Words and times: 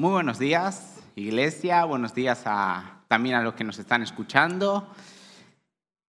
Muy 0.00 0.12
buenos 0.12 0.38
días, 0.38 1.00
iglesia. 1.16 1.84
Buenos 1.84 2.14
días 2.14 2.42
a, 2.46 3.02
también 3.08 3.34
a 3.34 3.42
los 3.42 3.54
que 3.54 3.64
nos 3.64 3.80
están 3.80 4.00
escuchando. 4.00 4.86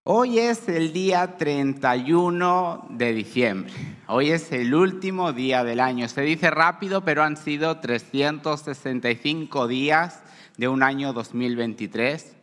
Hoy 0.03 0.37
es 0.37 0.69
el 0.69 0.93
día 0.93 1.37
31 1.37 2.85
de 2.91 3.13
diciembre. 3.13 3.73
Hoy 4.05 4.29
es 4.29 4.51
el 4.51 4.75
último 4.75 5.33
día 5.33 5.63
del 5.63 5.79
año. 5.79 6.07
Se 6.07 6.21
dice 6.21 6.51
rápido, 6.51 7.03
pero 7.03 7.23
han 7.23 7.35
sido 7.35 7.79
365 7.79 9.67
días 9.67 10.21
de 10.57 10.67
un 10.67 10.83
año 10.83 11.11
2023, 11.11 12.35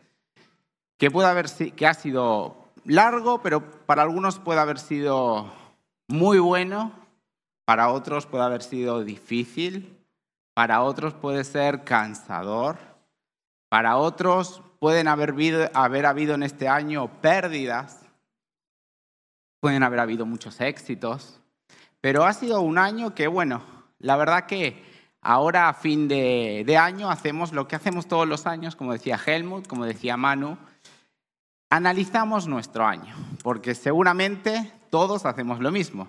que, 0.97 1.09
puede 1.09 1.29
haber, 1.29 1.45
que 1.49 1.87
ha 1.87 1.93
sido 1.93 2.57
largo, 2.83 3.41
pero 3.41 3.85
para 3.85 4.01
algunos 4.01 4.37
puede 4.37 4.59
haber 4.59 4.79
sido 4.79 5.49
muy 6.09 6.39
bueno, 6.39 6.91
para 7.63 7.87
otros 7.87 8.25
puede 8.25 8.43
haber 8.43 8.63
sido 8.63 9.05
difícil, 9.05 9.96
para 10.57 10.81
otros 10.81 11.13
puede 11.13 11.43
ser 11.43 11.83
cansador, 11.83 12.79
para 13.69 13.97
otros 13.97 14.63
pueden 14.79 15.07
haber 15.07 15.29
habido, 16.07 16.33
en 16.33 16.41
este 16.41 16.67
año 16.67 17.09
pérdidas, 17.21 18.01
pueden 19.59 19.83
haber 19.83 19.99
habido 19.99 20.25
muchos 20.25 20.59
éxitos, 20.59 21.39
pero 22.01 22.25
ha 22.25 22.33
sido 22.33 22.61
un 22.61 22.79
año 22.79 23.13
que, 23.13 23.27
bueno, 23.27 23.61
la 23.99 24.17
verdad 24.17 24.47
que 24.47 24.83
ahora 25.21 25.69
a 25.69 25.75
fin 25.75 26.07
de, 26.07 26.63
de 26.65 26.75
año 26.75 27.11
hacemos 27.11 27.53
lo 27.53 27.67
que 27.67 27.75
hacemos 27.75 28.07
todos 28.07 28.27
los 28.27 28.47
años, 28.47 28.75
como 28.75 28.93
decía 28.93 29.19
Helmut, 29.23 29.67
como 29.67 29.85
decía 29.85 30.17
Manu, 30.17 30.57
analizamos 31.69 32.47
nuestro 32.47 32.83
año, 32.87 33.15
porque 33.43 33.75
seguramente 33.75 34.73
todos 34.89 35.27
hacemos 35.27 35.59
lo 35.59 35.69
mismo. 35.69 36.07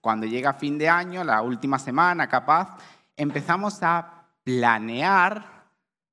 Cuando 0.00 0.26
llega 0.26 0.52
fin 0.52 0.78
de 0.78 0.88
año, 0.88 1.22
la 1.22 1.42
última 1.42 1.78
semana 1.78 2.28
capaz, 2.28 2.76
empezamos 3.16 3.82
a 3.82 4.26
planear 4.44 5.66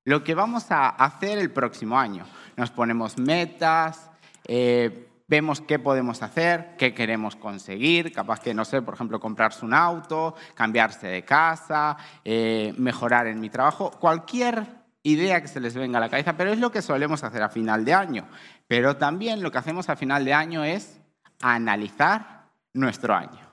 lo 0.04 0.24
que 0.24 0.34
vamos 0.34 0.70
a 0.70 0.88
hacer 0.88 1.38
el 1.38 1.50
próximo 1.52 1.98
año. 1.98 2.24
Nos 2.56 2.70
ponemos 2.70 3.18
metas, 3.18 4.10
eh, 4.46 5.08
vemos 5.28 5.60
qué 5.60 5.78
podemos 5.78 6.22
hacer, 6.22 6.76
qué 6.76 6.92
queremos 6.92 7.36
conseguir, 7.36 8.12
capaz 8.12 8.40
que, 8.40 8.54
no 8.54 8.64
sé, 8.64 8.82
por 8.82 8.94
ejemplo, 8.94 9.20
comprarse 9.20 9.64
un 9.64 9.74
auto, 9.74 10.34
cambiarse 10.54 11.06
de 11.06 11.24
casa, 11.24 11.96
eh, 12.24 12.74
mejorar 12.76 13.26
en 13.26 13.40
mi 13.40 13.48
trabajo, 13.48 13.90
cualquier 13.92 14.66
idea 15.02 15.40
que 15.40 15.48
se 15.48 15.60
les 15.60 15.74
venga 15.74 15.98
a 15.98 16.00
la 16.00 16.08
cabeza, 16.08 16.36
pero 16.36 16.52
es 16.52 16.58
lo 16.58 16.70
que 16.70 16.82
solemos 16.82 17.24
hacer 17.24 17.42
a 17.42 17.48
final 17.48 17.84
de 17.84 17.94
año. 17.94 18.28
Pero 18.66 18.96
también 18.96 19.42
lo 19.42 19.50
que 19.50 19.58
hacemos 19.58 19.88
a 19.88 19.96
final 19.96 20.24
de 20.24 20.34
año 20.34 20.64
es 20.64 21.00
analizar 21.40 22.50
nuestro 22.72 23.14
año 23.14 23.52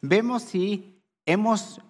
vemos 0.00 0.42
si 0.42 1.02
hemos 1.24 1.80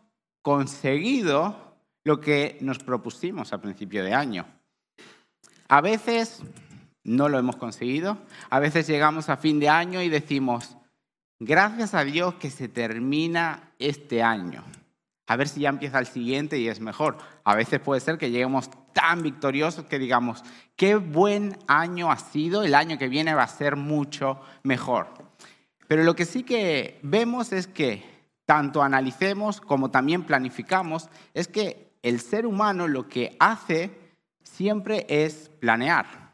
conseguido 0.47 1.75
lo 2.05 2.21
que 2.21 2.57
nos 2.61 2.79
propusimos 2.79 3.53
a 3.53 3.61
principio 3.61 4.05
de 4.05 4.15
año. 4.15 4.47
A 5.67 5.81
veces 5.81 6.41
no 7.03 7.29
lo 7.29 7.37
hemos 7.37 7.57
conseguido, 7.57 8.17
a 8.49 8.61
veces 8.61 8.87
llegamos 8.87 9.29
a 9.29 9.39
fin 9.39 9.59
de 9.59 9.69
año 9.69 10.01
y 10.03 10.09
decimos, 10.09 10.77
gracias 11.41 11.95
a 11.95 12.05
Dios 12.05 12.35
que 12.35 12.51
se 12.51 12.69
termina 12.69 13.73
este 13.81 14.23
año. 14.23 14.63
A 15.27 15.35
ver 15.35 15.49
si 15.49 15.63
ya 15.63 15.69
empieza 15.69 15.99
el 15.99 16.07
siguiente 16.07 16.61
y 16.61 16.69
es 16.69 16.79
mejor. 16.79 17.19
A 17.43 17.57
veces 17.57 17.81
puede 17.81 18.01
ser 18.01 18.17
que 18.17 18.31
lleguemos 18.31 18.71
tan 18.93 19.25
victoriosos 19.25 19.87
que 19.87 19.99
digamos, 19.99 20.45
qué 20.77 20.95
buen 20.95 21.59
año 21.67 22.13
ha 22.13 22.19
sido, 22.19 22.63
el 22.63 22.77
año 22.77 22.99
que 22.99 23.09
viene 23.09 23.35
va 23.35 23.43
a 23.43 23.49
ser 23.49 23.75
mucho 23.75 24.41
mejor. 24.63 25.09
Pero 25.89 26.05
lo 26.05 26.15
que 26.15 26.25
sí 26.25 26.45
que 26.45 27.01
vemos 27.03 27.53
es 27.53 27.67
que 27.67 28.16
tanto 28.47 28.83
analicemos 28.83 29.61
como 29.61 29.91
también 29.91 30.23
planificamos, 30.23 31.11
es 31.35 31.49
que 31.49 31.93
el 32.03 32.21
ser 32.21 32.47
humano 32.47 32.87
lo 32.87 33.09
que 33.09 33.37
hace 33.41 33.91
siempre 34.43 35.05
es 35.09 35.51
planear. 35.61 36.27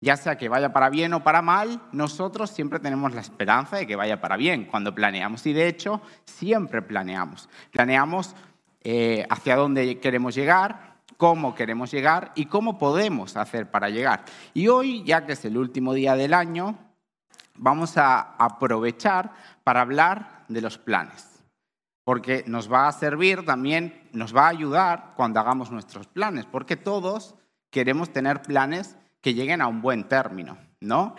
Ya 0.00 0.16
sea 0.16 0.36
que 0.36 0.48
vaya 0.48 0.72
para 0.72 0.90
bien 0.90 1.14
o 1.14 1.24
para 1.24 1.42
mal, 1.42 1.80
nosotros 1.90 2.50
siempre 2.50 2.78
tenemos 2.78 3.14
la 3.14 3.20
esperanza 3.20 3.76
de 3.76 3.86
que 3.86 3.96
vaya 3.96 4.20
para 4.20 4.36
bien 4.36 4.66
cuando 4.66 4.94
planeamos. 4.94 5.46
Y 5.46 5.52
de 5.52 5.66
hecho, 5.66 6.02
siempre 6.26 6.82
planeamos. 6.82 7.48
Planeamos 7.72 8.36
eh, 8.82 9.26
hacia 9.30 9.56
dónde 9.56 9.98
queremos 9.98 10.34
llegar, 10.34 10.98
cómo 11.16 11.54
queremos 11.54 11.90
llegar 11.90 12.32
y 12.34 12.46
cómo 12.46 12.78
podemos 12.78 13.36
hacer 13.36 13.70
para 13.70 13.88
llegar. 13.88 14.26
Y 14.52 14.68
hoy, 14.68 15.02
ya 15.04 15.24
que 15.24 15.32
es 15.32 15.44
el 15.46 15.56
último 15.56 15.94
día 15.94 16.16
del 16.16 16.34
año, 16.34 16.78
vamos 17.56 17.96
a 17.96 18.34
aprovechar 18.36 19.32
para 19.64 19.80
hablar 19.80 20.33
de 20.48 20.60
los 20.60 20.78
planes, 20.78 21.44
porque 22.04 22.44
nos 22.46 22.70
va 22.72 22.88
a 22.88 22.92
servir 22.92 23.44
también, 23.44 24.08
nos 24.12 24.34
va 24.34 24.46
a 24.46 24.50
ayudar 24.50 25.14
cuando 25.16 25.40
hagamos 25.40 25.70
nuestros 25.70 26.06
planes, 26.06 26.46
porque 26.46 26.76
todos 26.76 27.34
queremos 27.70 28.12
tener 28.12 28.42
planes 28.42 28.96
que 29.20 29.34
lleguen 29.34 29.60
a 29.60 29.66
un 29.68 29.80
buen 29.82 30.04
término, 30.04 30.58
¿no? 30.80 31.14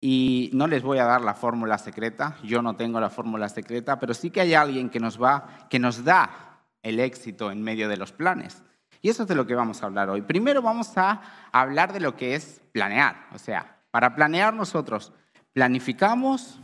Y 0.00 0.50
no 0.52 0.66
les 0.66 0.82
voy 0.82 0.98
a 0.98 1.04
dar 1.04 1.22
la 1.22 1.34
fórmula 1.34 1.78
secreta, 1.78 2.36
yo 2.42 2.60
no 2.60 2.76
tengo 2.76 3.00
la 3.00 3.08
fórmula 3.08 3.48
secreta, 3.48 3.98
pero 3.98 4.12
sí 4.12 4.30
que 4.30 4.42
hay 4.42 4.54
alguien 4.54 4.90
que 4.90 5.00
nos 5.00 5.22
va, 5.22 5.66
que 5.70 5.78
nos 5.78 6.04
da 6.04 6.60
el 6.82 7.00
éxito 7.00 7.50
en 7.50 7.62
medio 7.62 7.88
de 7.88 7.96
los 7.96 8.12
planes. 8.12 8.62
Y 9.00 9.08
eso 9.08 9.22
es 9.22 9.28
de 9.28 9.34
lo 9.34 9.46
que 9.46 9.54
vamos 9.54 9.82
a 9.82 9.86
hablar 9.86 10.10
hoy. 10.10 10.22
Primero 10.22 10.62
vamos 10.62 10.96
a 10.98 11.22
hablar 11.52 11.92
de 11.92 12.00
lo 12.00 12.16
que 12.16 12.34
es 12.34 12.60
planear, 12.72 13.28
o 13.32 13.38
sea, 13.38 13.82
para 13.90 14.14
planear 14.14 14.52
nosotros 14.52 15.12
planificamos, 15.52 16.60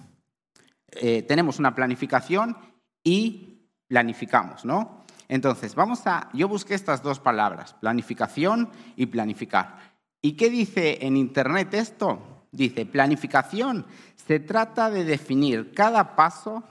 eh, 0.92 1.22
tenemos 1.22 1.58
una 1.58 1.74
planificación 1.74 2.56
y 3.02 3.68
planificamos, 3.88 4.64
¿no? 4.64 5.04
Entonces, 5.28 5.74
vamos 5.74 6.06
a, 6.06 6.28
yo 6.32 6.48
busqué 6.48 6.74
estas 6.74 7.02
dos 7.02 7.20
palabras, 7.20 7.74
planificación 7.74 8.68
y 8.96 9.06
planificar. 9.06 9.78
¿Y 10.20 10.32
qué 10.32 10.50
dice 10.50 11.06
en 11.06 11.16
Internet 11.16 11.72
esto? 11.74 12.46
Dice, 12.52 12.84
planificación 12.84 13.86
se 14.16 14.40
trata 14.40 14.90
de 14.90 15.04
definir 15.04 15.72
cada 15.72 16.16
paso 16.16 16.64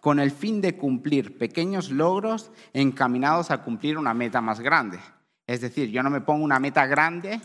con 0.00 0.18
el 0.18 0.30
fin 0.30 0.60
de 0.60 0.76
cumplir 0.76 1.38
pequeños 1.38 1.90
logros 1.90 2.50
encaminados 2.72 3.50
a 3.50 3.62
cumplir 3.62 3.98
una 3.98 4.14
meta 4.14 4.40
más 4.40 4.60
grande. 4.60 4.98
Es 5.46 5.60
decir, 5.60 5.90
yo 5.90 6.02
no 6.02 6.10
me 6.10 6.22
pongo 6.22 6.44
una 6.44 6.58
meta 6.58 6.86
grande 6.86 7.40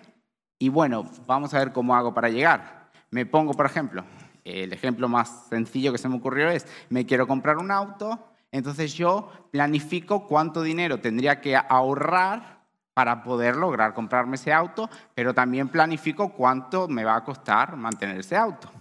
y 0.57 0.69
bueno, 0.69 1.09
vamos 1.27 1.53
a 1.53 1.59
ver 1.59 1.73
cómo 1.73 1.95
hago 1.95 2.13
para 2.13 2.29
llegar. 2.29 2.91
Me 3.11 3.25
pongo, 3.25 3.53
por 3.53 3.65
ejemplo, 3.65 4.05
el 4.45 4.71
ejemplo 4.71 5.09
más 5.09 5.47
sencillo 5.49 5.91
que 5.91 5.97
se 5.97 6.07
me 6.07 6.15
ocurrió 6.15 6.49
es, 6.49 6.65
me 6.89 7.05
quiero 7.05 7.27
comprar 7.27 7.57
un 7.57 7.71
auto, 7.71 8.19
entonces 8.51 8.93
yo 8.93 9.29
planifico 9.51 10.27
cuánto 10.27 10.61
dinero 10.61 10.99
tendría 10.99 11.41
que 11.41 11.57
ahorrar 11.57 12.63
para 12.93 13.23
poder 13.23 13.57
lograr 13.57 13.93
comprarme 13.93 14.35
ese 14.35 14.53
auto, 14.53 14.89
pero 15.13 15.33
también 15.33 15.67
planifico 15.67 16.29
cuánto 16.29 16.87
me 16.87 17.03
va 17.03 17.17
a 17.17 17.23
costar 17.25 17.75
mantener 17.75 18.19
ese 18.19 18.37
auto. 18.37 18.71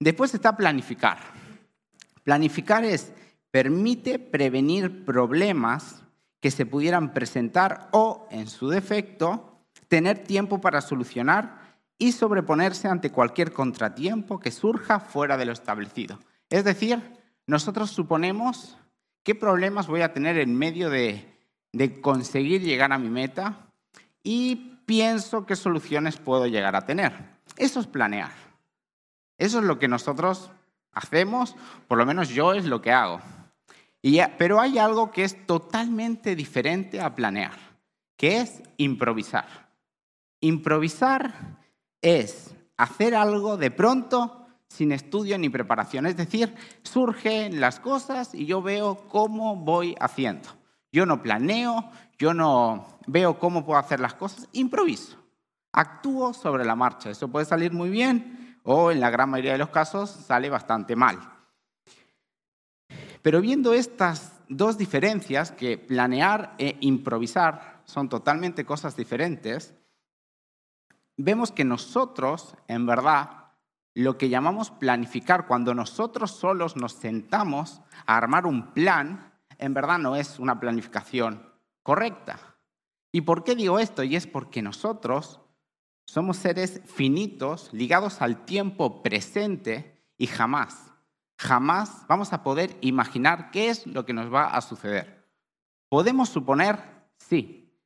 Después 0.00 0.34
está 0.34 0.56
planificar. 0.56 1.18
Planificar 2.24 2.84
es, 2.84 3.12
permite 3.52 4.18
prevenir 4.18 5.04
problemas 5.04 6.02
que 6.40 6.50
se 6.50 6.66
pudieran 6.66 7.12
presentar 7.12 7.88
o, 7.92 8.26
en 8.32 8.48
su 8.48 8.68
defecto, 8.68 9.60
tener 9.86 10.24
tiempo 10.24 10.60
para 10.60 10.80
solucionar 10.80 11.61
y 12.02 12.10
sobreponerse 12.10 12.88
ante 12.88 13.12
cualquier 13.12 13.52
contratiempo 13.52 14.40
que 14.40 14.50
surja 14.50 14.98
fuera 14.98 15.36
de 15.36 15.44
lo 15.44 15.52
establecido. 15.52 16.18
Es 16.50 16.64
decir, 16.64 17.00
nosotros 17.46 17.92
suponemos 17.92 18.76
qué 19.22 19.36
problemas 19.36 19.86
voy 19.86 20.00
a 20.00 20.12
tener 20.12 20.36
en 20.38 20.58
medio 20.58 20.90
de, 20.90 21.28
conseguir 22.00 22.60
llegar 22.60 22.92
a 22.92 22.98
mi 22.98 23.08
meta 23.08 23.70
y 24.24 24.80
pienso 24.84 25.46
qué 25.46 25.54
soluciones 25.54 26.16
puedo 26.16 26.48
llegar 26.48 26.74
a 26.74 26.86
tener. 26.86 27.12
Eso 27.56 27.78
es 27.78 27.86
planear. 27.86 28.32
Eso 29.38 29.60
es 29.60 29.64
lo 29.64 29.78
que 29.78 29.86
nosotros 29.86 30.50
hacemos, 30.90 31.54
por 31.86 31.98
lo 31.98 32.04
menos 32.04 32.30
yo 32.30 32.52
es 32.52 32.64
lo 32.64 32.82
que 32.82 32.90
hago. 32.90 33.20
pero 34.38 34.60
hay 34.60 34.76
algo 34.76 35.12
que 35.12 35.22
es 35.22 35.46
totalmente 35.46 36.34
diferente 36.34 37.00
a 37.00 37.14
planear, 37.14 37.56
que 38.16 38.40
es 38.40 38.60
improvisar. 38.76 39.70
Improvisar 40.40 41.61
es 42.02 42.54
hacer 42.76 43.14
algo 43.14 43.56
de 43.56 43.70
pronto 43.70 44.46
sin 44.68 44.92
estudio 44.92 45.38
ni 45.38 45.48
preparación. 45.48 46.06
Es 46.06 46.16
decir, 46.16 46.54
surgen 46.82 47.60
las 47.60 47.80
cosas 47.80 48.34
y 48.34 48.46
yo 48.46 48.60
veo 48.60 49.06
cómo 49.08 49.56
voy 49.56 49.94
haciendo. 50.00 50.48
Yo 50.90 51.06
no 51.06 51.22
planeo, 51.22 51.90
yo 52.18 52.34
no 52.34 52.98
veo 53.06 53.38
cómo 53.38 53.64
puedo 53.64 53.78
hacer 53.78 54.00
las 54.00 54.14
cosas, 54.14 54.48
improviso. 54.52 55.16
Actúo 55.72 56.34
sobre 56.34 56.64
la 56.64 56.76
marcha. 56.76 57.10
Eso 57.10 57.28
puede 57.28 57.46
salir 57.46 57.72
muy 57.72 57.88
bien 57.88 58.58
o 58.64 58.90
en 58.90 59.00
la 59.00 59.10
gran 59.10 59.30
mayoría 59.30 59.52
de 59.52 59.58
los 59.58 59.70
casos 59.70 60.10
sale 60.10 60.50
bastante 60.50 60.96
mal. 60.96 61.18
Pero 63.22 63.40
viendo 63.40 63.72
estas 63.72 64.40
dos 64.48 64.76
diferencias, 64.76 65.52
que 65.52 65.78
planear 65.78 66.54
e 66.58 66.76
improvisar 66.80 67.82
son 67.84 68.08
totalmente 68.08 68.64
cosas 68.64 68.96
diferentes, 68.96 69.74
vemos 71.16 71.52
que 71.52 71.64
nosotros, 71.64 72.56
en 72.68 72.86
verdad, 72.86 73.42
lo 73.94 74.16
que 74.16 74.28
llamamos 74.28 74.70
planificar, 74.70 75.46
cuando 75.46 75.74
nosotros 75.74 76.30
solos 76.30 76.76
nos 76.76 76.94
sentamos 76.94 77.80
a 78.06 78.16
armar 78.16 78.46
un 78.46 78.72
plan, 78.72 79.32
en 79.58 79.74
verdad 79.74 79.98
no 79.98 80.16
es 80.16 80.38
una 80.38 80.58
planificación 80.58 81.52
correcta. 81.82 82.38
¿Y 83.12 83.22
por 83.22 83.44
qué 83.44 83.54
digo 83.54 83.78
esto? 83.78 84.02
Y 84.02 84.16
es 84.16 84.26
porque 84.26 84.62
nosotros 84.62 85.40
somos 86.06 86.38
seres 86.38 86.80
finitos, 86.86 87.70
ligados 87.72 88.22
al 88.22 88.44
tiempo 88.44 89.02
presente 89.02 90.02
y 90.16 90.26
jamás, 90.26 90.92
jamás 91.38 92.06
vamos 92.08 92.32
a 92.32 92.42
poder 92.42 92.76
imaginar 92.80 93.50
qué 93.50 93.68
es 93.68 93.86
lo 93.86 94.06
que 94.06 94.14
nos 94.14 94.32
va 94.32 94.46
a 94.46 94.60
suceder. 94.62 95.30
Podemos 95.88 96.30
suponer, 96.30 96.78
sí, 97.18 97.78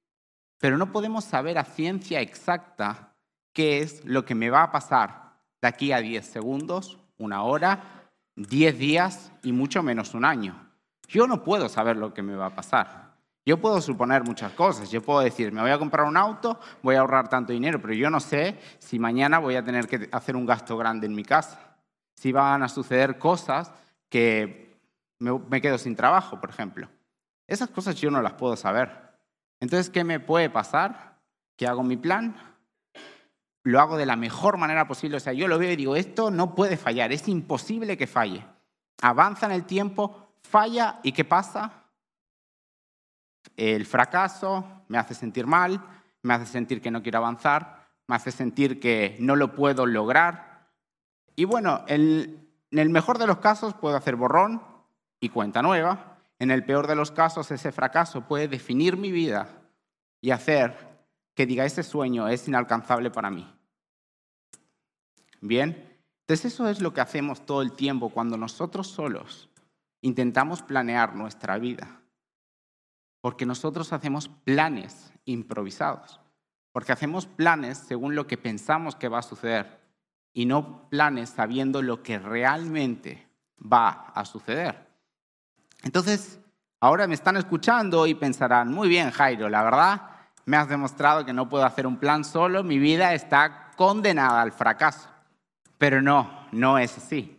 pero 0.58 0.78
no 0.78 0.92
podemos 0.92 1.24
saber 1.24 1.58
a 1.58 1.64
ciencia 1.64 2.20
exacta 2.20 3.15
qué 3.56 3.80
es 3.80 4.04
lo 4.04 4.26
que 4.26 4.34
me 4.34 4.50
va 4.50 4.64
a 4.64 4.70
pasar 4.70 5.32
de 5.62 5.68
aquí 5.68 5.90
a 5.90 6.02
10 6.02 6.26
segundos, 6.26 6.98
una 7.16 7.42
hora, 7.42 8.10
10 8.34 8.78
días 8.78 9.32
y 9.42 9.52
mucho 9.52 9.82
menos 9.82 10.12
un 10.12 10.26
año. 10.26 10.68
Yo 11.08 11.26
no 11.26 11.42
puedo 11.42 11.70
saber 11.70 11.96
lo 11.96 12.12
que 12.12 12.20
me 12.20 12.36
va 12.36 12.46
a 12.46 12.54
pasar. 12.54 13.14
Yo 13.46 13.58
puedo 13.58 13.80
suponer 13.80 14.24
muchas 14.24 14.52
cosas. 14.52 14.90
Yo 14.90 15.00
puedo 15.00 15.20
decir, 15.20 15.52
me 15.52 15.62
voy 15.62 15.70
a 15.70 15.78
comprar 15.78 16.06
un 16.06 16.18
auto, 16.18 16.60
voy 16.82 16.96
a 16.96 17.00
ahorrar 17.00 17.30
tanto 17.30 17.54
dinero, 17.54 17.80
pero 17.80 17.94
yo 17.94 18.10
no 18.10 18.20
sé 18.20 18.58
si 18.78 18.98
mañana 18.98 19.38
voy 19.38 19.56
a 19.56 19.64
tener 19.64 19.88
que 19.88 20.06
hacer 20.12 20.36
un 20.36 20.44
gasto 20.44 20.76
grande 20.76 21.06
en 21.06 21.14
mi 21.14 21.24
casa. 21.24 21.78
Si 22.14 22.32
van 22.32 22.62
a 22.62 22.68
suceder 22.68 23.18
cosas 23.18 23.72
que 24.10 24.76
me, 25.18 25.62
quedo 25.62 25.78
sin 25.78 25.96
trabajo, 25.96 26.38
por 26.38 26.50
ejemplo. 26.50 26.90
Esas 27.46 27.70
cosas 27.70 27.94
yo 27.94 28.10
no 28.10 28.20
las 28.20 28.34
puedo 28.34 28.54
saber. 28.54 29.16
Entonces, 29.60 29.88
¿qué 29.88 30.04
me 30.04 30.20
puede 30.20 30.50
pasar? 30.50 31.16
¿Qué 31.56 31.66
hago 31.66 31.82
mi 31.82 31.96
plan? 31.96 32.36
Lo 33.66 33.80
hago 33.80 33.96
de 33.96 34.06
la 34.06 34.14
mejor 34.14 34.58
manera 34.58 34.86
posible. 34.86 35.16
O 35.16 35.20
sea, 35.20 35.32
yo 35.32 35.48
lo 35.48 35.58
veo 35.58 35.72
y 35.72 35.76
digo, 35.76 35.96
esto 35.96 36.30
no 36.30 36.54
puede 36.54 36.76
fallar, 36.76 37.10
es 37.10 37.26
imposible 37.26 37.96
que 37.96 38.06
falle. 38.06 38.46
Avanza 39.02 39.46
en 39.46 39.52
el 39.52 39.64
tiempo, 39.64 40.28
falla 40.40 41.00
y 41.02 41.10
¿qué 41.10 41.24
pasa? 41.24 41.72
El 43.56 43.84
fracaso 43.84 44.84
me 44.86 44.98
hace 44.98 45.14
sentir 45.14 45.48
mal, 45.48 45.84
me 46.22 46.34
hace 46.34 46.46
sentir 46.46 46.80
que 46.80 46.92
no 46.92 47.02
quiero 47.02 47.18
avanzar, 47.18 47.88
me 48.06 48.14
hace 48.14 48.30
sentir 48.30 48.78
que 48.78 49.16
no 49.18 49.34
lo 49.34 49.52
puedo 49.56 49.84
lograr. 49.84 50.68
Y 51.34 51.44
bueno, 51.44 51.84
en 51.88 52.48
el 52.70 52.90
mejor 52.90 53.18
de 53.18 53.26
los 53.26 53.38
casos 53.38 53.74
puedo 53.74 53.96
hacer 53.96 54.14
borrón 54.14 54.62
y 55.18 55.30
cuenta 55.30 55.60
nueva. 55.60 56.18
En 56.38 56.52
el 56.52 56.64
peor 56.64 56.86
de 56.86 56.94
los 56.94 57.10
casos, 57.10 57.50
ese 57.50 57.72
fracaso 57.72 58.28
puede 58.28 58.46
definir 58.46 58.96
mi 58.96 59.10
vida 59.10 59.48
y 60.20 60.30
hacer 60.30 60.86
que 61.34 61.46
diga, 61.46 61.64
ese 61.64 61.82
sueño 61.82 62.28
es 62.28 62.46
inalcanzable 62.46 63.10
para 63.10 63.28
mí. 63.28 63.55
Bien, 65.40 65.98
entonces 66.26 66.52
eso 66.52 66.68
es 66.68 66.80
lo 66.80 66.92
que 66.92 67.00
hacemos 67.00 67.46
todo 67.46 67.62
el 67.62 67.72
tiempo 67.72 68.08
cuando 68.08 68.36
nosotros 68.36 68.88
solos 68.88 69.48
intentamos 70.00 70.62
planear 70.62 71.14
nuestra 71.14 71.58
vida. 71.58 72.00
Porque 73.20 73.46
nosotros 73.46 73.92
hacemos 73.92 74.28
planes 74.28 75.12
improvisados. 75.24 76.20
Porque 76.72 76.92
hacemos 76.92 77.26
planes 77.26 77.78
según 77.78 78.14
lo 78.14 78.26
que 78.26 78.36
pensamos 78.36 78.96
que 78.96 79.08
va 79.08 79.18
a 79.20 79.22
suceder 79.22 79.80
y 80.32 80.44
no 80.44 80.88
planes 80.90 81.30
sabiendo 81.30 81.80
lo 81.80 82.02
que 82.02 82.18
realmente 82.18 83.26
va 83.60 84.12
a 84.14 84.24
suceder. 84.24 84.86
Entonces, 85.82 86.38
ahora 86.78 87.06
me 87.06 87.14
están 87.14 87.36
escuchando 87.36 88.06
y 88.06 88.14
pensarán, 88.14 88.72
muy 88.72 88.88
bien 88.88 89.10
Jairo, 89.10 89.48
la 89.48 89.62
verdad, 89.62 90.10
me 90.44 90.56
has 90.56 90.68
demostrado 90.68 91.24
que 91.24 91.32
no 91.32 91.48
puedo 91.48 91.64
hacer 91.64 91.86
un 91.86 91.96
plan 91.96 92.24
solo, 92.24 92.62
mi 92.62 92.78
vida 92.78 93.14
está 93.14 93.70
condenada 93.76 94.42
al 94.42 94.52
fracaso. 94.52 95.08
Pero 95.78 96.02
no, 96.02 96.46
no 96.52 96.78
es 96.78 96.96
así. 96.96 97.38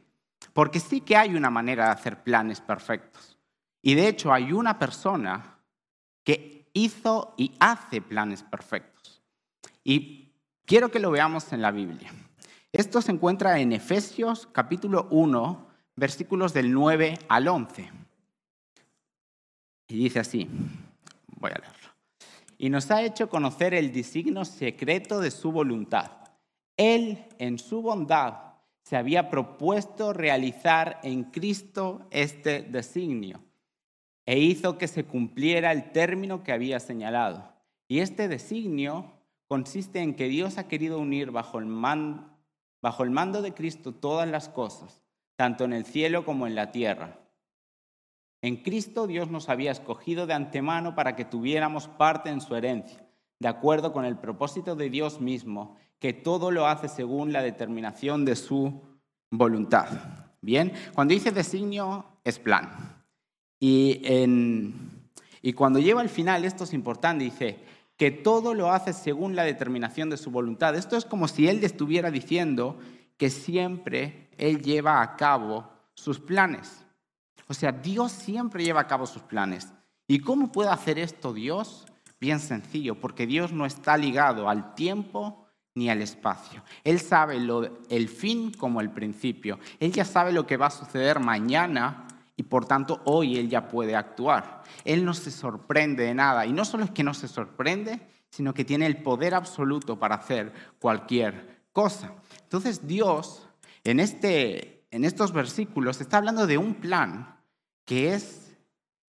Porque 0.53 0.79
sí 0.79 1.01
que 1.01 1.17
hay 1.17 1.35
una 1.35 1.49
manera 1.49 1.85
de 1.85 1.91
hacer 1.91 2.23
planes 2.23 2.61
perfectos. 2.61 3.37
Y 3.81 3.95
de 3.95 4.07
hecho 4.07 4.33
hay 4.33 4.51
una 4.51 4.77
persona 4.77 5.59
que 6.23 6.69
hizo 6.73 7.33
y 7.37 7.53
hace 7.59 8.01
planes 8.01 8.43
perfectos. 8.43 9.21
Y 9.83 10.33
quiero 10.65 10.91
que 10.91 10.99
lo 10.99 11.11
veamos 11.11 11.51
en 11.53 11.61
la 11.61 11.71
Biblia. 11.71 12.11
Esto 12.71 13.01
se 13.01 13.11
encuentra 13.11 13.59
en 13.59 13.71
Efesios 13.71 14.47
capítulo 14.51 15.07
1, 15.09 15.67
versículos 15.95 16.53
del 16.53 16.71
9 16.73 17.17
al 17.29 17.47
11. 17.47 17.89
Y 19.87 19.97
dice 19.97 20.19
así, 20.19 20.49
voy 21.39 21.51
a 21.51 21.59
leerlo. 21.59 21.89
Y 22.57 22.69
nos 22.69 22.91
ha 22.91 23.03
hecho 23.03 23.29
conocer 23.29 23.73
el 23.73 23.93
designio 23.93 24.43
secreto 24.43 25.21
de 25.21 25.31
su 25.31 25.51
voluntad. 25.51 26.11
Él, 26.77 27.25
en 27.39 27.59
su 27.59 27.81
bondad, 27.81 28.47
se 28.83 28.95
había 28.95 29.29
propuesto 29.29 30.13
realizar 30.13 30.99
en 31.03 31.25
Cristo 31.25 32.07
este 32.09 32.61
designio 32.61 33.43
e 34.25 34.39
hizo 34.39 34.77
que 34.77 34.87
se 34.87 35.05
cumpliera 35.05 35.71
el 35.71 35.91
término 35.91 36.43
que 36.43 36.51
había 36.53 36.79
señalado. 36.79 37.51
Y 37.87 37.99
este 37.99 38.27
designio 38.27 39.11
consiste 39.47 40.01
en 40.01 40.15
que 40.15 40.27
Dios 40.27 40.57
ha 40.57 40.67
querido 40.67 40.99
unir 40.99 41.31
bajo 41.31 41.59
el, 41.59 41.67
bajo 42.81 43.03
el 43.03 43.09
mando 43.09 43.41
de 43.41 43.53
Cristo 43.53 43.93
todas 43.93 44.29
las 44.29 44.49
cosas, 44.49 45.01
tanto 45.35 45.63
en 45.63 45.73
el 45.73 45.85
cielo 45.85 46.25
como 46.25 46.45
en 46.45 46.55
la 46.55 46.71
tierra. 46.71 47.19
En 48.41 48.57
Cristo 48.57 49.07
Dios 49.07 49.29
nos 49.29 49.49
había 49.49 49.71
escogido 49.71 50.27
de 50.27 50.33
antemano 50.33 50.93
para 50.93 51.15
que 51.15 51.25
tuviéramos 51.25 51.87
parte 51.87 52.29
en 52.29 52.41
su 52.41 52.55
herencia, 52.55 53.05
de 53.39 53.47
acuerdo 53.47 53.93
con 53.93 54.05
el 54.05 54.17
propósito 54.17 54.75
de 54.75 54.89
Dios 54.89 55.19
mismo, 55.19 55.75
que 55.99 56.13
todo 56.13 56.51
lo 56.51 56.67
hace 56.67 56.87
según 56.87 57.33
la 57.33 57.41
determinación 57.41 58.25
de 58.25 58.35
su 58.35 58.81
voluntad. 59.31 59.87
Bien, 60.41 60.71
cuando 60.93 61.13
dice 61.13 61.31
designio 61.31 62.05
es 62.23 62.39
plan. 62.39 63.03
Y, 63.59 64.01
cuando 65.55 65.79
lleva 65.79 66.01
al 66.01 66.09
final, 66.09 66.45
esto 66.45 66.65
es 66.65 66.73
importante, 66.73 67.23
dice 67.23 67.59
que 67.97 68.11
todo 68.11 68.53
lo 68.53 68.71
hace 68.71 68.93
según 68.93 69.35
la 69.35 69.43
determinación 69.43 70.09
de 70.11 70.17
su 70.17 70.29
voluntad. 70.29 70.75
Esto 70.75 70.97
es 70.97 71.05
como 71.05 71.27
si 71.27 71.47
él 71.47 71.63
estuviera 71.63 72.11
diciendo 72.11 72.77
que 73.17 73.31
siempre 73.31 74.29
él 74.37 74.61
lleva 74.61 75.01
a 75.01 75.15
cabo 75.15 75.67
sus 75.95 76.19
planes. 76.19 76.85
O 77.47 77.55
sea, 77.55 77.71
Dios 77.71 78.11
siempre 78.11 78.63
lleva 78.63 78.81
a 78.81 78.87
cabo 78.87 79.07
sus 79.07 79.23
planes. 79.23 79.73
¿Y 80.07 80.19
cómo 80.19 80.51
puede 80.51 80.69
hacer 80.69 80.99
esto 80.99 81.33
Dios? 81.33 81.87
Bien 82.19 82.39
sencillo, 82.39 82.99
porque 82.99 83.25
Dios 83.25 83.51
no 83.51 83.65
está 83.65 83.97
ligado 83.97 84.47
al 84.47 84.75
tiempo 84.75 85.46
ni 85.77 85.91
al 85.91 86.01
espacio. 86.01 86.63
Él 86.83 86.99
sabe 86.99 87.39
lo, 87.39 87.83
el 87.89 88.09
fin 88.09 88.51
como 88.51 88.81
el 88.81 88.89
principio. 88.89 89.59
Él 89.79 89.91
ya 89.91 90.05
sabe 90.05 90.31
lo 90.31 90.47
que 90.47 90.57
va 90.57 90.65
a 90.65 90.71
suceder 90.71 91.19
mañana 91.19 92.07
y 92.35 92.43
por 92.43 92.65
tanto 92.65 93.01
hoy 93.05 93.37
Él 93.37 93.47
ya 93.47 93.67
puede 93.67 93.95
actuar. 93.95 94.63
Él 94.83 95.05
no 95.05 95.13
se 95.13 95.29
sorprende 95.29 96.03
de 96.03 96.15
nada 96.15 96.47
y 96.47 96.51
no 96.51 96.65
solo 96.65 96.83
es 96.83 96.89
que 96.89 97.03
no 97.03 97.13
se 97.13 97.27
sorprende, 97.27 97.99
sino 98.31 98.55
que 98.55 98.65
tiene 98.65 98.87
el 98.87 99.03
poder 99.03 99.35
absoluto 99.35 99.99
para 99.99 100.15
hacer 100.15 100.51
cualquier 100.79 101.67
cosa. 101.71 102.11
Entonces 102.41 102.87
Dios 102.87 103.47
en, 103.83 103.99
este, 103.99 104.87
en 104.89 105.05
estos 105.05 105.31
versículos 105.31 106.01
está 106.01 106.17
hablando 106.17 106.47
de 106.47 106.57
un 106.57 106.73
plan 106.73 107.37
que 107.85 108.15
es 108.15 108.57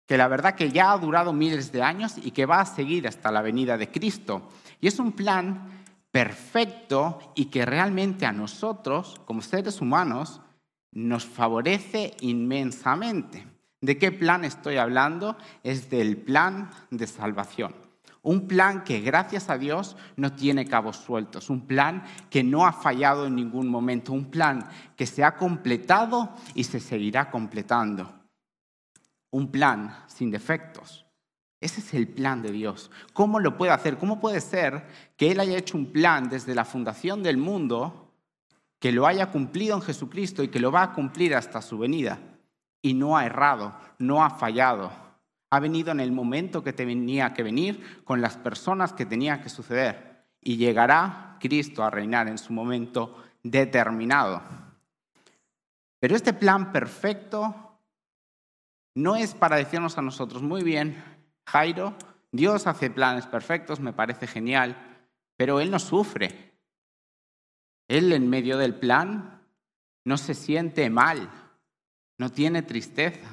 que 0.05 0.19
la 0.19 0.29
verdad 0.29 0.57
que 0.57 0.71
ya 0.71 0.93
ha 0.93 0.99
durado 0.99 1.33
miles 1.33 1.73
de 1.73 1.83
años 1.83 2.17
y 2.23 2.33
que 2.33 2.45
va 2.45 2.61
a 2.61 2.67
seguir 2.67 3.09
hasta 3.09 3.31
la 3.31 3.41
venida 3.41 3.79
de 3.79 3.91
Cristo. 3.91 4.51
Y 4.81 4.89
es 4.89 4.99
un 4.99 5.13
plan 5.13 5.80
perfecto 6.11 7.33
y 7.35 7.47
que 7.47 7.65
realmente 7.65 8.27
a 8.27 8.33
nosotros, 8.33 9.21
como 9.25 9.43
seres 9.43 9.81
humanos, 9.81 10.41
nos 10.93 11.25
favorece 11.25 12.17
inmensamente. 12.21 13.47
¿De 13.81 13.97
qué 13.99 14.13
plan 14.13 14.45
estoy 14.45 14.77
hablando? 14.77 15.37
Es 15.63 15.89
del 15.89 16.17
plan 16.17 16.71
de 16.91 17.07
salvación. 17.07 17.75
Un 18.23 18.47
plan 18.47 18.85
que 18.85 19.01
gracias 19.01 19.49
a 19.49 19.57
Dios 19.57 19.97
no 20.17 20.35
tiene 20.35 20.67
cabos 20.67 20.97
sueltos, 20.97 21.49
un 21.49 21.67
plan 21.67 22.05
que 22.29 22.45
no 22.45 22.67
ha 22.67 22.73
fallado 22.73 23.27
en 23.27 23.35
ningún 23.35 23.69
momento, 23.69 24.13
un 24.13 24.31
plan 24.31 24.69
que 24.95 25.07
se 25.07 25.25
ha 25.25 25.37
completado 25.37 26.35
y 26.55 26.65
se 26.65 26.81
seguirá 26.81 27.31
completando. 27.31 28.13
Un 29.31 29.51
plan 29.51 30.05
sin 30.07 30.31
defectos. 30.31 31.07
Ese 31.61 31.81
es 31.81 31.95
el 31.95 32.09
plan 32.09 32.43
de 32.43 32.53
Dios. 32.53 32.91
¿Cómo 33.13 33.39
lo 33.39 33.57
puede 33.59 33.73
hacer? 33.73 33.99
¿Cómo 33.99 34.19
puede 34.21 34.41
ser 34.41 34.87
que 35.17 35.31
Él 35.31 35.41
haya 35.41 35.59
hecho 35.59 35.77
un 35.77 35.93
plan 35.93 36.29
desde 36.29 36.55
la 36.55 36.65
fundación 36.65 37.23
del 37.23 37.37
mundo 37.37 38.11
que 38.81 38.93
lo 38.93 39.07
haya 39.07 39.27
cumplido 39.27 39.77
en 39.77 39.83
Jesucristo 39.83 40.43
y 40.43 40.49
que 40.49 40.59
lo 40.59 40.73
va 40.73 40.83
a 40.83 40.93
cumplir 40.93 41.37
hasta 41.37 41.63
su 41.63 41.79
venida. 41.79 42.19
Y 42.83 42.95
no 42.95 43.17
ha 43.17 43.27
errado, 43.27 43.77
no 43.99 44.25
ha 44.25 44.31
fallado. 44.31 44.91
Ha 45.51 45.61
venido 45.61 45.93
en 45.93 46.01
el 46.01 46.13
momento 46.13 46.65
que 46.65 46.73
tenía 46.73 47.35
que 47.35 47.43
venir, 47.43 48.03
con 48.05 48.23
las 48.23 48.39
personas 48.39 48.95
que 48.95 49.05
tenía 49.05 49.43
que 49.43 49.51
suceder. 49.51 50.25
Y 50.41 50.57
llegará 50.57 51.37
Cristo 51.41 51.85
a 51.85 51.91
reinar 51.91 52.27
en 52.29 52.39
su 52.39 52.55
momento 52.55 53.23
determinado. 53.43 54.43
Pero 55.99 56.17
este 56.17 56.33
plan 56.33 56.73
perfecto 56.73 57.55
no 58.95 59.17
es 59.17 59.35
para 59.35 59.57
decirnos 59.57 59.99
a 59.99 60.03
nosotros, 60.03 60.43
muy 60.43 60.63
bien, 60.63 61.05
Jairo, 61.51 61.95
Dios 62.33 62.67
hace 62.67 62.91
planes 62.91 63.27
perfectos, 63.27 63.81
me 63.81 63.93
parece 63.93 64.27
genial, 64.27 64.77
pero 65.37 65.61
Él 65.61 65.71
no 65.71 65.79
sufre, 65.79 66.51
él 67.91 68.13
en 68.13 68.31
medio 68.31 68.57
del 68.57 68.77
plan 68.77 69.41
no 70.05 70.17
se 70.17 70.35
siente 70.35 70.89
mal, 70.89 71.29
no 72.19 72.31
tiene 72.31 72.63
tristeza. 72.63 73.27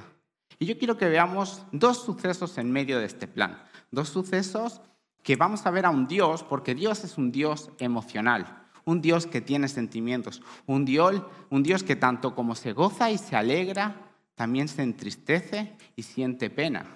Y 0.58 0.66
yo 0.66 0.80
quiero 0.80 0.98
que 0.98 1.08
veamos 1.08 1.62
dos 1.72 2.04
sucesos 2.04 2.58
en 2.58 2.72
medio 2.72 2.98
de 2.98 3.06
este 3.06 3.28
plan. 3.28 3.62
Dos 3.92 4.10
sucesos 4.10 4.82
que 5.22 5.36
vamos 5.36 5.64
a 5.68 5.70
ver 5.70 5.86
a 5.86 5.92
un 5.92 6.08
Dios, 6.08 6.42
porque 6.42 6.74
Dios 6.74 7.04
es 7.04 7.20
un 7.20 7.32
Dios 7.32 7.70
emocional, 7.78 8.64
un 8.84 9.00
Dios 9.00 9.28
que 9.28 9.42
tiene 9.42 9.68
sentimientos, 9.68 10.42
un 10.66 10.86
Dios, 10.86 11.22
un 11.52 11.62
Dios 11.62 11.84
que 11.84 11.96
tanto 11.96 12.34
como 12.34 12.56
se 12.56 12.74
goza 12.74 13.12
y 13.12 13.20
se 13.20 13.36
alegra, 13.36 13.96
también 14.34 14.70
se 14.70 14.82
entristece 14.82 15.78
y 15.96 16.02
siente 16.02 16.50
pena. 16.50 16.88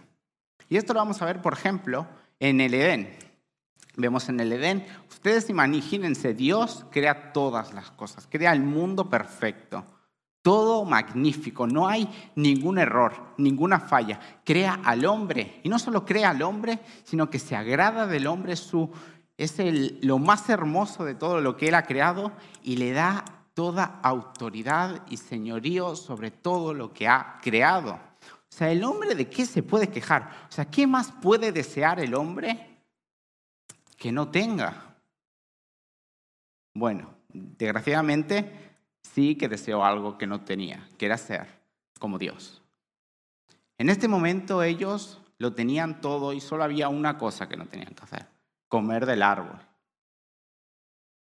Y 0.72 0.78
esto 0.78 0.94
lo 0.94 1.02
vamos 1.02 1.22
a 1.22 1.26
ver, 1.26 1.42
por 1.42 1.52
ejemplo, 1.52 2.08
en 2.40 2.62
el 2.62 2.74
Edén. 2.74 3.14
Vemos 3.98 4.30
en 4.30 4.40
el 4.40 4.54
Edén, 4.54 4.86
ustedes 5.10 5.50
imagínense, 5.50 6.34
Dios 6.34 6.86
crea 6.92 7.34
todas 7.34 7.74
las 7.74 7.92
cosas, 7.92 8.26
crea 8.32 8.54
el 8.54 8.62
mundo 8.62 9.10
perfecto, 9.10 9.84
todo 10.42 10.86
magnífico, 10.86 11.68
no 11.68 11.90
hay 11.90 12.08
ningún 12.36 12.78
error, 12.78 13.34
ninguna 13.38 13.82
falla. 13.82 14.18
Crea 14.46 14.80
al 14.86 15.04
hombre, 15.04 15.60
y 15.62 15.68
no 15.68 15.78
solo 15.78 16.06
crea 16.06 16.30
al 16.30 16.42
hombre, 16.42 16.80
sino 17.04 17.30
que 17.30 17.38
se 17.38 17.54
agrada 17.54 18.08
del 18.08 18.26
hombre, 18.28 18.56
su, 18.56 18.90
es 19.36 19.58
lo 20.02 20.20
más 20.20 20.50
hermoso 20.50 21.04
de 21.04 21.16
todo 21.16 21.42
lo 21.42 21.58
que 21.58 21.68
él 21.68 21.76
ha 21.76 21.84
creado 21.84 22.32
y 22.64 22.78
le 22.78 22.94
da 22.94 23.26
toda 23.54 24.00
autoridad 24.04 25.06
y 25.10 25.18
señorío 25.18 25.98
sobre 25.98 26.32
todo 26.32 26.74
lo 26.74 26.94
que 26.94 27.10
ha 27.10 27.40
creado. 27.42 28.11
O 28.52 28.56
sea, 28.56 28.72
el 28.72 28.84
hombre 28.84 29.16
de 29.16 29.30
qué 29.30 29.46
se 29.46 29.64
puede 29.64 29.88
quejar? 29.88 30.48
O 30.50 30.52
sea, 30.52 30.66
¿qué 30.66 30.86
más 30.86 31.12
puede 31.12 31.52
desear 31.52 32.00
el 32.00 32.14
hombre? 32.14 32.72
que 34.02 34.12
no 34.12 34.30
tenga. 34.30 34.96
Bueno, 36.74 37.14
desgraciadamente 37.30 38.74
sí 39.04 39.36
que 39.36 39.48
deseó 39.48 39.86
algo 39.86 40.18
que 40.18 40.26
no 40.26 40.42
tenía, 40.42 40.90
que 40.98 41.06
era 41.06 41.20
ser 41.20 41.46
como 42.00 42.18
Dios. 42.18 42.64
En 43.78 43.90
este 43.90 44.08
momento 44.08 44.64
ellos 44.64 45.22
lo 45.38 45.54
tenían 45.54 46.02
todo 46.02 46.34
y 46.34 46.42
solo 46.42 46.64
había 46.64 46.90
una 46.90 47.20
cosa 47.20 47.48
que 47.48 47.58
no 47.58 47.68
tenían 47.68 47.94
que 47.94 48.04
hacer, 48.04 48.26
comer 48.68 49.06
del 49.06 49.22
árbol. 49.22 49.60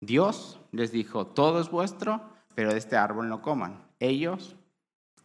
Dios 0.00 0.60
les 0.70 0.92
dijo, 0.92 1.26
todo 1.26 1.60
es 1.60 1.70
vuestro, 1.70 2.22
pero 2.54 2.72
de 2.72 2.78
este 2.78 2.96
árbol 2.96 3.28
no 3.28 3.42
coman. 3.42 3.82
Ellos, 3.98 4.54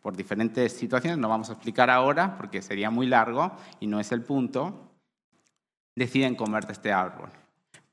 por 0.04 0.16
diferentes 0.16 0.74
situaciones, 0.74 1.18
no 1.18 1.30
vamos 1.30 1.50
a 1.50 1.54
explicar 1.54 1.90
ahora 1.90 2.38
porque 2.38 2.62
sería 2.62 2.92
muy 2.92 3.08
largo 3.08 3.54
y 3.80 3.88
no 3.88 4.00
es 4.00 4.12
el 4.12 4.22
punto, 4.22 4.92
deciden 5.96 6.36
comer 6.36 6.68
de 6.68 6.74
este 6.74 6.92
árbol 6.92 7.32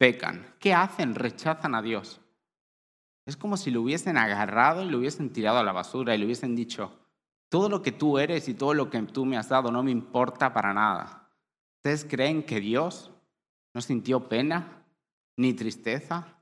pecan. 0.00 0.54
¿Qué 0.58 0.72
hacen? 0.72 1.14
Rechazan 1.14 1.74
a 1.74 1.82
Dios. 1.82 2.22
Es 3.26 3.36
como 3.36 3.58
si 3.58 3.70
lo 3.70 3.82
hubiesen 3.82 4.16
agarrado 4.16 4.82
y 4.82 4.88
lo 4.88 4.96
hubiesen 4.96 5.30
tirado 5.30 5.58
a 5.58 5.62
la 5.62 5.72
basura 5.72 6.14
y 6.14 6.18
le 6.18 6.24
hubiesen 6.24 6.56
dicho, 6.56 6.90
todo 7.50 7.68
lo 7.68 7.82
que 7.82 7.92
tú 7.92 8.18
eres 8.18 8.48
y 8.48 8.54
todo 8.54 8.72
lo 8.72 8.88
que 8.88 9.02
tú 9.02 9.26
me 9.26 9.36
has 9.36 9.50
dado 9.50 9.70
no 9.70 9.82
me 9.82 9.90
importa 9.90 10.54
para 10.54 10.72
nada. 10.72 11.28
¿Ustedes 11.76 12.06
creen 12.06 12.44
que 12.44 12.60
Dios 12.60 13.10
no 13.74 13.82
sintió 13.82 14.26
pena 14.26 14.86
ni 15.36 15.52
tristeza? 15.52 16.38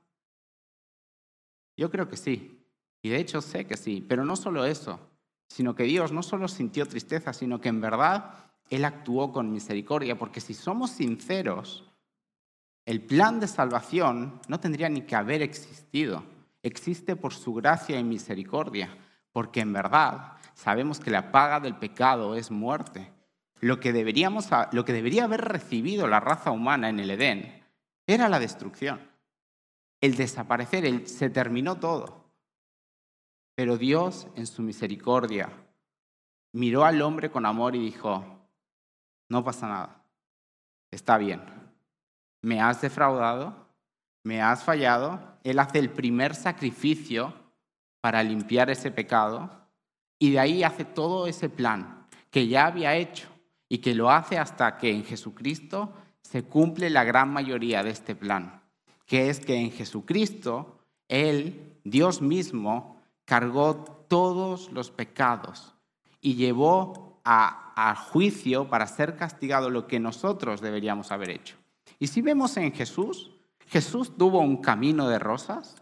Yo 1.76 1.90
creo 1.90 2.08
que 2.08 2.16
sí. 2.16 2.64
Y 3.02 3.08
de 3.08 3.18
hecho 3.18 3.40
sé 3.40 3.66
que 3.66 3.76
sí. 3.76 4.06
Pero 4.08 4.24
no 4.24 4.36
solo 4.36 4.64
eso, 4.64 5.00
sino 5.48 5.74
que 5.74 5.84
Dios 5.84 6.12
no 6.12 6.22
solo 6.22 6.46
sintió 6.48 6.86
tristeza, 6.86 7.32
sino 7.32 7.60
que 7.60 7.68
en 7.68 7.80
verdad 7.80 8.34
Él 8.70 8.84
actuó 8.84 9.32
con 9.32 9.50
misericordia. 9.50 10.18
Porque 10.18 10.40
si 10.40 10.54
somos 10.54 10.90
sinceros, 10.90 11.84
el 12.84 13.02
plan 13.02 13.40
de 13.40 13.48
salvación 13.48 14.40
no 14.48 14.60
tendría 14.60 14.88
ni 14.88 15.02
que 15.02 15.16
haber 15.16 15.42
existido. 15.42 16.22
Existe 16.62 17.16
por 17.16 17.34
su 17.34 17.54
gracia 17.54 17.98
y 17.98 18.04
misericordia, 18.04 18.96
porque 19.32 19.60
en 19.60 19.72
verdad 19.72 20.32
sabemos 20.54 21.00
que 21.00 21.10
la 21.10 21.30
paga 21.32 21.60
del 21.60 21.76
pecado 21.76 22.34
es 22.34 22.50
muerte. 22.50 23.12
Lo 23.60 23.80
que, 23.80 23.92
deberíamos, 23.92 24.48
lo 24.72 24.84
que 24.84 24.92
debería 24.92 25.24
haber 25.24 25.40
recibido 25.42 26.06
la 26.06 26.20
raza 26.20 26.50
humana 26.50 26.88
en 26.88 27.00
el 27.00 27.10
Edén 27.10 27.64
era 28.06 28.28
la 28.28 28.38
destrucción, 28.38 29.00
el 30.00 30.16
desaparecer, 30.16 30.84
el, 30.86 31.06
se 31.06 31.28
terminó 31.28 31.76
todo. 31.76 32.27
Pero 33.58 33.76
Dios, 33.76 34.28
en 34.36 34.46
su 34.46 34.62
misericordia, 34.62 35.50
miró 36.52 36.84
al 36.84 37.02
hombre 37.02 37.28
con 37.28 37.44
amor 37.44 37.74
y 37.74 37.80
dijo, 37.80 38.24
no 39.28 39.42
pasa 39.42 39.66
nada, 39.66 40.04
está 40.92 41.18
bien 41.18 41.58
me 42.42 42.60
has 42.60 42.80
defraudado, 42.80 43.68
me 44.24 44.40
has 44.40 44.62
fallado. 44.62 45.38
Él 45.44 45.58
hace 45.58 45.78
el 45.78 45.90
primer 45.90 46.34
sacrificio 46.34 47.32
para 48.00 48.22
limpiar 48.22 48.70
ese 48.70 48.90
pecado 48.90 49.50
y 50.18 50.32
de 50.32 50.40
ahí 50.40 50.62
hace 50.62 50.84
todo 50.84 51.26
ese 51.26 51.48
plan 51.48 52.06
que 52.30 52.46
ya 52.46 52.66
había 52.66 52.96
hecho 52.96 53.28
y 53.68 53.78
que 53.78 53.94
lo 53.94 54.10
hace 54.10 54.38
hasta 54.38 54.76
que 54.76 54.90
en 54.90 55.04
Jesucristo 55.04 55.92
se 56.22 56.44
cumple 56.44 56.90
la 56.90 57.04
gran 57.04 57.32
mayoría 57.32 57.82
de 57.82 57.90
este 57.90 58.14
plan, 58.14 58.62
que 59.06 59.30
es 59.30 59.40
que 59.40 59.56
en 59.56 59.70
Jesucristo 59.70 60.78
Él, 61.08 61.78
Dios 61.84 62.20
mismo, 62.20 62.97
cargó 63.28 63.84
todos 64.08 64.72
los 64.72 64.90
pecados 64.90 65.74
y 66.18 66.36
llevó 66.36 67.20
a, 67.26 67.54
juicio 68.10 68.68
para 68.70 68.86
ser 68.86 69.16
castigado 69.16 69.68
lo 69.68 69.86
que 69.86 70.00
nosotros 70.00 70.62
deberíamos 70.62 71.12
haber 71.12 71.30
hecho. 71.30 71.56
Y 71.98 72.06
si 72.06 72.22
vemos 72.22 72.56
en 72.56 72.72
Jesús, 72.72 73.30
Jesús 73.66 74.16
tuvo 74.16 74.40
un 74.40 74.62
camino 74.62 75.08
de 75.08 75.18
rosas. 75.18 75.76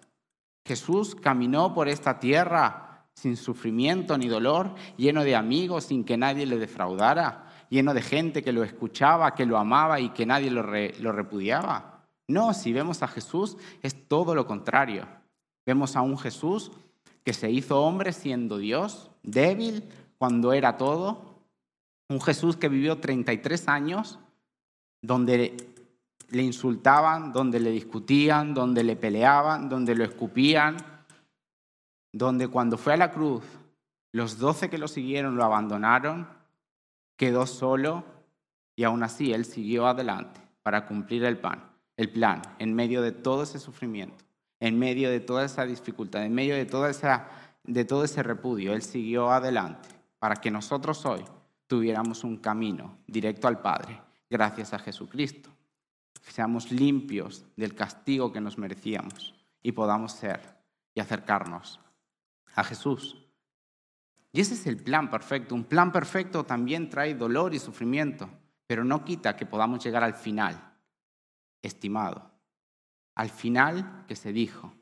Jesús 0.66 1.14
caminó 1.14 1.72
por 1.72 1.88
esta 1.88 2.18
tierra 2.18 3.06
sin 3.14 3.36
sufrimiento 3.36 4.18
ni 4.18 4.26
dolor, 4.26 4.74
lleno 4.96 5.22
de 5.22 5.36
amigos, 5.36 5.84
sin 5.84 6.04
que 6.04 6.16
nadie 6.16 6.46
le 6.46 6.58
defraudara, 6.58 7.46
lleno 7.70 7.94
de 7.94 8.02
gente 8.02 8.42
que 8.42 8.52
lo 8.52 8.64
escuchaba, 8.64 9.34
que 9.34 9.46
lo 9.46 9.56
amaba 9.56 10.00
y 10.00 10.10
que 10.10 10.26
nadie 10.26 10.50
lo 10.50 11.12
repudiaba. 11.12 12.04
No, 12.28 12.52
si 12.52 12.72
vemos 12.72 13.04
a 13.04 13.08
Jesús 13.08 13.56
es 13.82 14.08
todo 14.08 14.34
lo 14.34 14.46
contrario. 14.46 15.06
Vemos 15.64 15.96
a 15.96 16.02
un 16.02 16.18
Jesús 16.18 16.72
que 17.26 17.32
se 17.32 17.50
hizo 17.50 17.82
hombre 17.82 18.12
siendo 18.12 18.56
Dios, 18.56 19.10
débil 19.24 19.82
cuando 20.16 20.52
era 20.52 20.76
todo. 20.76 21.42
Un 22.08 22.20
Jesús 22.20 22.56
que 22.56 22.68
vivió 22.68 23.00
33 23.00 23.66
años, 23.66 24.20
donde 25.02 25.56
le 26.28 26.42
insultaban, 26.44 27.32
donde 27.32 27.58
le 27.58 27.72
discutían, 27.72 28.54
donde 28.54 28.84
le 28.84 28.94
peleaban, 28.94 29.68
donde 29.68 29.96
lo 29.96 30.04
escupían, 30.04 30.76
donde 32.12 32.46
cuando 32.46 32.78
fue 32.78 32.92
a 32.92 32.96
la 32.96 33.10
cruz, 33.10 33.42
los 34.12 34.38
doce 34.38 34.70
que 34.70 34.78
lo 34.78 34.86
siguieron 34.86 35.34
lo 35.34 35.42
abandonaron, 35.42 36.28
quedó 37.16 37.48
solo 37.48 38.04
y 38.76 38.84
aún 38.84 39.02
así 39.02 39.32
él 39.32 39.44
siguió 39.44 39.88
adelante 39.88 40.40
para 40.62 40.86
cumplir 40.86 41.24
el 41.24 41.38
pan, 41.38 41.72
el 41.96 42.08
plan, 42.08 42.42
en 42.60 42.72
medio 42.72 43.02
de 43.02 43.10
todo 43.10 43.42
ese 43.42 43.58
sufrimiento, 43.58 44.24
en 44.60 44.78
medio 44.78 45.10
de 45.10 45.20
toda 45.20 45.44
esa 45.44 45.66
dificultad, 45.66 46.24
en 46.24 46.34
medio 46.34 46.54
de, 46.54 46.66
toda 46.66 46.90
esa, 46.90 47.28
de 47.64 47.84
todo 47.84 48.04
ese 48.04 48.22
repudio, 48.22 48.72
él 48.72 48.82
siguió 48.82 49.30
adelante 49.30 49.88
para 50.18 50.36
que 50.36 50.50
nosotros 50.50 51.04
hoy 51.06 51.24
tuviéramos 51.66 52.24
un 52.24 52.38
camino 52.38 52.98
directo 53.06 53.48
al 53.48 53.60
Padre, 53.60 54.00
gracias 54.30 54.72
a 54.72 54.78
Jesucristo 54.78 55.56
seamos 56.32 56.70
limpios 56.70 57.44
del 57.56 57.74
castigo 57.74 58.32
que 58.32 58.40
nos 58.40 58.58
merecíamos 58.58 59.34
y 59.62 59.72
podamos 59.72 60.12
ser 60.12 60.40
y 60.94 61.00
acercarnos 61.00 61.80
a 62.54 62.64
Jesús. 62.64 63.22
Y 64.32 64.40
ese 64.40 64.54
es 64.54 64.66
el 64.66 64.76
plan 64.76 65.10
perfecto. 65.10 65.54
Un 65.54 65.64
plan 65.64 65.92
perfecto 65.92 66.44
también 66.44 66.90
trae 66.90 67.14
dolor 67.14 67.54
y 67.54 67.58
sufrimiento, 67.58 68.28
pero 68.66 68.84
no 68.84 69.04
quita 69.04 69.36
que 69.36 69.46
podamos 69.46 69.82
llegar 69.84 70.02
al 70.02 70.14
final, 70.14 70.74
estimado. 71.62 72.30
Al 73.16 73.30
final 73.30 74.04
que 74.06 74.14
se 74.14 74.32
dijo. 74.32 74.72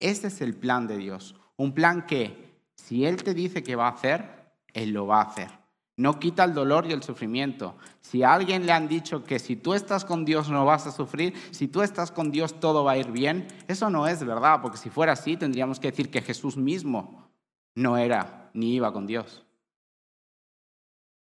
Ese 0.00 0.26
es 0.26 0.40
el 0.40 0.54
plan 0.54 0.88
de 0.88 0.96
Dios. 0.96 1.36
Un 1.56 1.72
plan 1.72 2.06
que 2.06 2.58
si 2.74 3.06
Él 3.06 3.22
te 3.22 3.34
dice 3.34 3.62
que 3.62 3.76
va 3.76 3.86
a 3.86 3.92
hacer, 3.92 4.52
Él 4.72 4.90
lo 4.90 5.06
va 5.06 5.20
a 5.20 5.26
hacer. 5.26 5.64
No 5.96 6.18
quita 6.18 6.42
el 6.42 6.54
dolor 6.54 6.86
y 6.86 6.92
el 6.92 7.04
sufrimiento. 7.04 7.76
Si 8.00 8.24
a 8.24 8.32
alguien 8.32 8.66
le 8.66 8.72
han 8.72 8.88
dicho 8.88 9.22
que 9.22 9.38
si 9.38 9.54
tú 9.54 9.74
estás 9.74 10.04
con 10.04 10.24
Dios 10.24 10.50
no 10.50 10.64
vas 10.64 10.88
a 10.88 10.92
sufrir, 10.92 11.34
si 11.52 11.68
tú 11.68 11.82
estás 11.82 12.10
con 12.10 12.32
Dios 12.32 12.58
todo 12.58 12.82
va 12.82 12.92
a 12.92 12.98
ir 12.98 13.12
bien, 13.12 13.46
eso 13.68 13.88
no 13.90 14.08
es 14.08 14.24
verdad, 14.24 14.60
porque 14.60 14.78
si 14.78 14.90
fuera 14.90 15.12
así 15.12 15.36
tendríamos 15.36 15.78
que 15.78 15.90
decir 15.90 16.10
que 16.10 16.20
Jesús 16.20 16.56
mismo 16.56 17.30
no 17.76 17.96
era 17.96 18.50
ni 18.54 18.74
iba 18.74 18.92
con 18.92 19.06
Dios. 19.06 19.44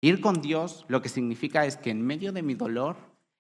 Ir 0.01 0.21
con 0.21 0.41
Dios 0.41 0.85
lo 0.89 1.03
que 1.03 1.09
significa 1.09 1.65
es 1.65 1.77
que 1.77 1.91
en 1.91 2.05
medio 2.05 2.33
de 2.33 2.43
mi 2.43 2.55
dolor, 2.55 2.97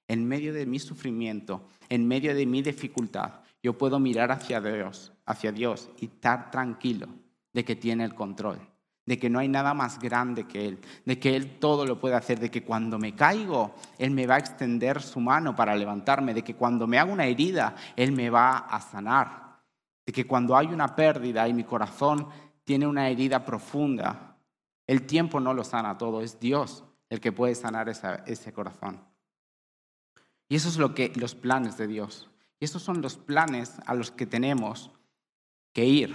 en 0.09 0.27
medio 0.27 0.53
de 0.53 0.67
mi 0.67 0.79
sufrimiento, 0.79 1.69
en 1.89 2.09
medio 2.09 2.35
de 2.35 2.47
mi 2.47 2.63
dificultad, 2.63 3.35
yo 3.63 3.79
puedo 3.79 4.01
mirar 4.01 4.33
hacia 4.33 4.61
Dios, 4.61 5.13
hacia 5.27 5.53
Dios 5.53 5.91
y 6.01 6.07
estar 6.07 6.51
tranquilo 6.51 7.09
de 7.53 7.65
que 7.65 7.77
tiene 7.77 8.05
el 8.05 8.15
control 8.15 8.59
de 9.09 9.19
que 9.19 9.31
no 9.31 9.39
hay 9.39 9.49
nada 9.49 9.73
más 9.73 9.99
grande 9.99 10.45
que 10.45 10.69
Él, 10.69 10.79
de 11.07 11.19
que 11.19 11.35
Él 11.35 11.59
todo 11.59 11.87
lo 11.87 11.99
puede 11.99 12.15
hacer, 12.15 12.39
de 12.39 12.51
que 12.51 12.63
cuando 12.63 12.99
me 12.99 13.15
caigo, 13.15 13.75
Él 13.97 14.11
me 14.11 14.27
va 14.27 14.35
a 14.35 14.39
extender 14.39 15.01
su 15.01 15.19
mano 15.19 15.57
para 15.57 15.75
levantarme, 15.75 16.35
de 16.35 16.45
que 16.45 16.55
cuando 16.55 16.87
me 16.87 16.99
hago 16.99 17.11
una 17.11 17.25
herida, 17.25 17.75
Él 17.97 18.13
me 18.13 18.29
va 18.29 18.59
a 18.59 18.79
sanar, 18.83 19.63
de 20.05 20.13
que 20.13 20.27
cuando 20.27 20.55
hay 20.55 20.67
una 20.67 20.95
pérdida 20.95 21.49
y 21.49 21.55
mi 21.55 21.65
corazón 21.65 22.29
tiene 22.65 22.87
una 22.87 23.09
herida 23.09 23.47
profunda, 23.47 24.37
el 24.87 25.07
tiempo 25.07 25.41
no 25.41 25.55
lo 25.55 25.65
sana 25.65 25.97
todo, 25.97 26.21
es 26.21 26.39
Dios 26.39 26.85
el 27.09 27.19
que 27.19 27.33
puede 27.33 27.55
sanar 27.55 27.89
ese 27.89 28.53
corazón. 28.53 29.01
Y 30.49 30.57
eso 30.57 30.69
es 30.69 30.79
lo 30.79 30.95
que 30.95 31.13
los 31.17 31.35
planes 31.35 31.77
de 31.77 31.87
Dios. 31.87 32.29
Y 32.61 32.65
esos 32.65 32.83
son 32.83 33.03
los 33.03 33.17
planes 33.17 33.77
a 33.87 33.95
los 33.95 34.11
que 34.11 34.27
tenemos 34.27 34.91
que 35.73 35.85
ir. 35.85 36.15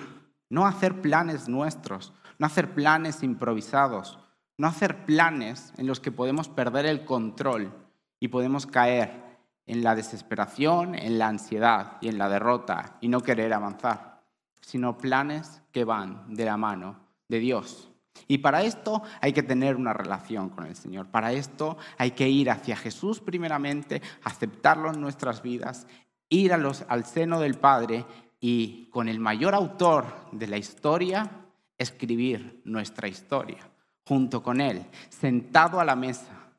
No 0.50 0.66
hacer 0.66 1.02
planes 1.02 1.48
nuestros, 1.48 2.14
no 2.38 2.46
hacer 2.46 2.74
planes 2.74 3.24
improvisados, 3.24 4.20
no 4.58 4.68
hacer 4.68 5.06
planes 5.06 5.74
en 5.78 5.88
los 5.88 6.00
que 6.00 6.12
podemos 6.12 6.50
perder 6.50 6.86
el 6.86 7.06
control 7.06 7.72
y 8.20 8.28
podemos 8.28 8.66
caer 8.66 9.24
en 9.66 9.84
la 9.84 9.96
desesperación, 9.96 10.96
en 10.96 11.18
la 11.18 11.28
ansiedad 11.28 11.98
y 12.02 12.10
en 12.10 12.18
la 12.18 12.30
derrota 12.30 12.98
y 13.02 13.08
no 13.08 13.22
querer 13.22 13.54
avanzar, 13.54 14.22
sino 14.62 14.98
planes 14.98 15.62
que 15.72 15.86
van 15.86 16.34
de 16.34 16.46
la 16.46 16.58
mano 16.58 17.00
de 17.30 17.40
Dios. 17.40 17.93
Y 18.28 18.40
para 18.40 18.64
esto 18.64 19.04
hay 19.22 19.34
que 19.34 19.44
tener 19.44 19.76
una 19.76 19.94
relación 19.94 20.50
con 20.50 20.66
el 20.66 20.76
Señor. 20.76 21.08
Para 21.08 21.34
esto 21.34 21.78
hay 21.98 22.12
que 22.12 22.30
ir 22.30 22.50
hacia 22.50 22.76
Jesús 22.76 23.20
primeramente, 23.20 24.02
aceptarlo 24.24 24.92
en 24.92 25.02
nuestras 25.02 25.42
vidas, 25.42 25.88
ir 26.30 26.54
a 26.54 26.58
los, 26.58 26.86
al 26.88 27.06
seno 27.06 27.40
del 27.40 27.56
Padre 27.56 28.06
y 28.40 28.88
con 28.88 29.10
el 29.10 29.20
mayor 29.20 29.56
autor 29.56 30.06
de 30.32 30.48
la 30.48 30.58
historia, 30.58 31.30
escribir 31.78 32.62
nuestra 32.66 33.08
historia. 33.08 33.70
Junto 34.06 34.44
con 34.44 34.60
Él, 34.60 34.86
sentado 35.10 35.80
a 35.80 35.86
la 35.86 35.96
mesa, 35.96 36.52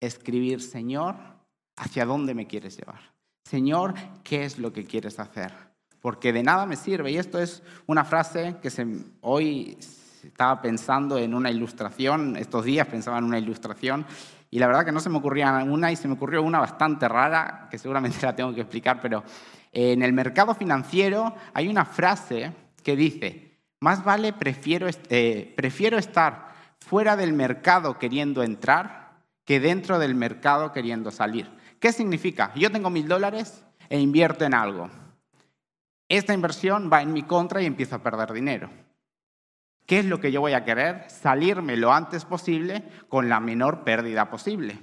escribir, 0.00 0.62
Señor, 0.62 1.16
¿hacia 1.76 2.04
dónde 2.04 2.34
me 2.34 2.46
quieres 2.46 2.76
llevar? 2.76 3.00
Señor, 3.42 3.94
¿qué 4.22 4.44
es 4.44 4.58
lo 4.58 4.72
que 4.72 4.84
quieres 4.84 5.18
hacer? 5.18 5.52
Porque 6.00 6.32
de 6.32 6.42
nada 6.42 6.66
me 6.66 6.76
sirve. 6.76 7.10
Y 7.10 7.16
esto 7.16 7.40
es 7.40 7.62
una 7.86 8.04
frase 8.04 8.56
que 8.62 8.70
se, 8.70 8.86
hoy 9.22 9.76
estaba 10.26 10.60
pensando 10.60 11.18
en 11.18 11.34
una 11.34 11.50
ilustración, 11.50 12.36
estos 12.36 12.64
días 12.64 12.86
pensaba 12.86 13.18
en 13.18 13.24
una 13.24 13.38
ilustración, 13.38 14.06
y 14.50 14.58
la 14.58 14.66
verdad 14.66 14.84
que 14.84 14.92
no 14.92 15.00
se 15.00 15.10
me 15.10 15.18
ocurría 15.18 15.52
una 15.64 15.90
y 15.90 15.96
se 15.96 16.06
me 16.06 16.14
ocurrió 16.14 16.42
una 16.42 16.60
bastante 16.60 17.08
rara, 17.08 17.68
que 17.70 17.78
seguramente 17.78 18.18
la 18.22 18.36
tengo 18.36 18.54
que 18.54 18.60
explicar, 18.60 19.00
pero 19.00 19.24
en 19.72 20.02
el 20.02 20.12
mercado 20.12 20.54
financiero 20.54 21.34
hay 21.52 21.68
una 21.68 21.84
frase 21.84 22.52
que 22.82 22.94
dice, 22.94 23.58
más 23.80 24.04
vale 24.04 24.32
prefiero, 24.32 24.86
eh, 25.10 25.52
prefiero 25.56 25.98
estar 25.98 26.54
fuera 26.78 27.16
del 27.16 27.32
mercado 27.32 27.98
queriendo 27.98 28.42
entrar 28.42 29.24
que 29.44 29.60
dentro 29.60 29.98
del 29.98 30.14
mercado 30.14 30.72
queriendo 30.72 31.10
salir. 31.10 31.50
¿Qué 31.80 31.92
significa? 31.92 32.52
Yo 32.54 32.70
tengo 32.70 32.90
mil 32.90 33.08
dólares 33.08 33.64
e 33.88 33.98
invierto 33.98 34.44
en 34.44 34.54
algo. 34.54 34.88
Esta 36.08 36.32
inversión 36.32 36.90
va 36.92 37.02
en 37.02 37.12
mi 37.12 37.24
contra 37.24 37.60
y 37.60 37.66
empiezo 37.66 37.96
a 37.96 38.02
perder 38.02 38.32
dinero. 38.32 38.70
¿Qué 39.86 39.98
es 39.98 40.06
lo 40.06 40.18
que 40.20 40.32
yo 40.32 40.40
voy 40.40 40.54
a 40.54 40.64
querer? 40.64 41.04
Salirme 41.10 41.76
lo 41.76 41.92
antes 41.92 42.24
posible 42.24 42.84
con 43.08 43.28
la 43.28 43.40
menor 43.40 43.84
pérdida 43.84 44.30
posible. 44.30 44.78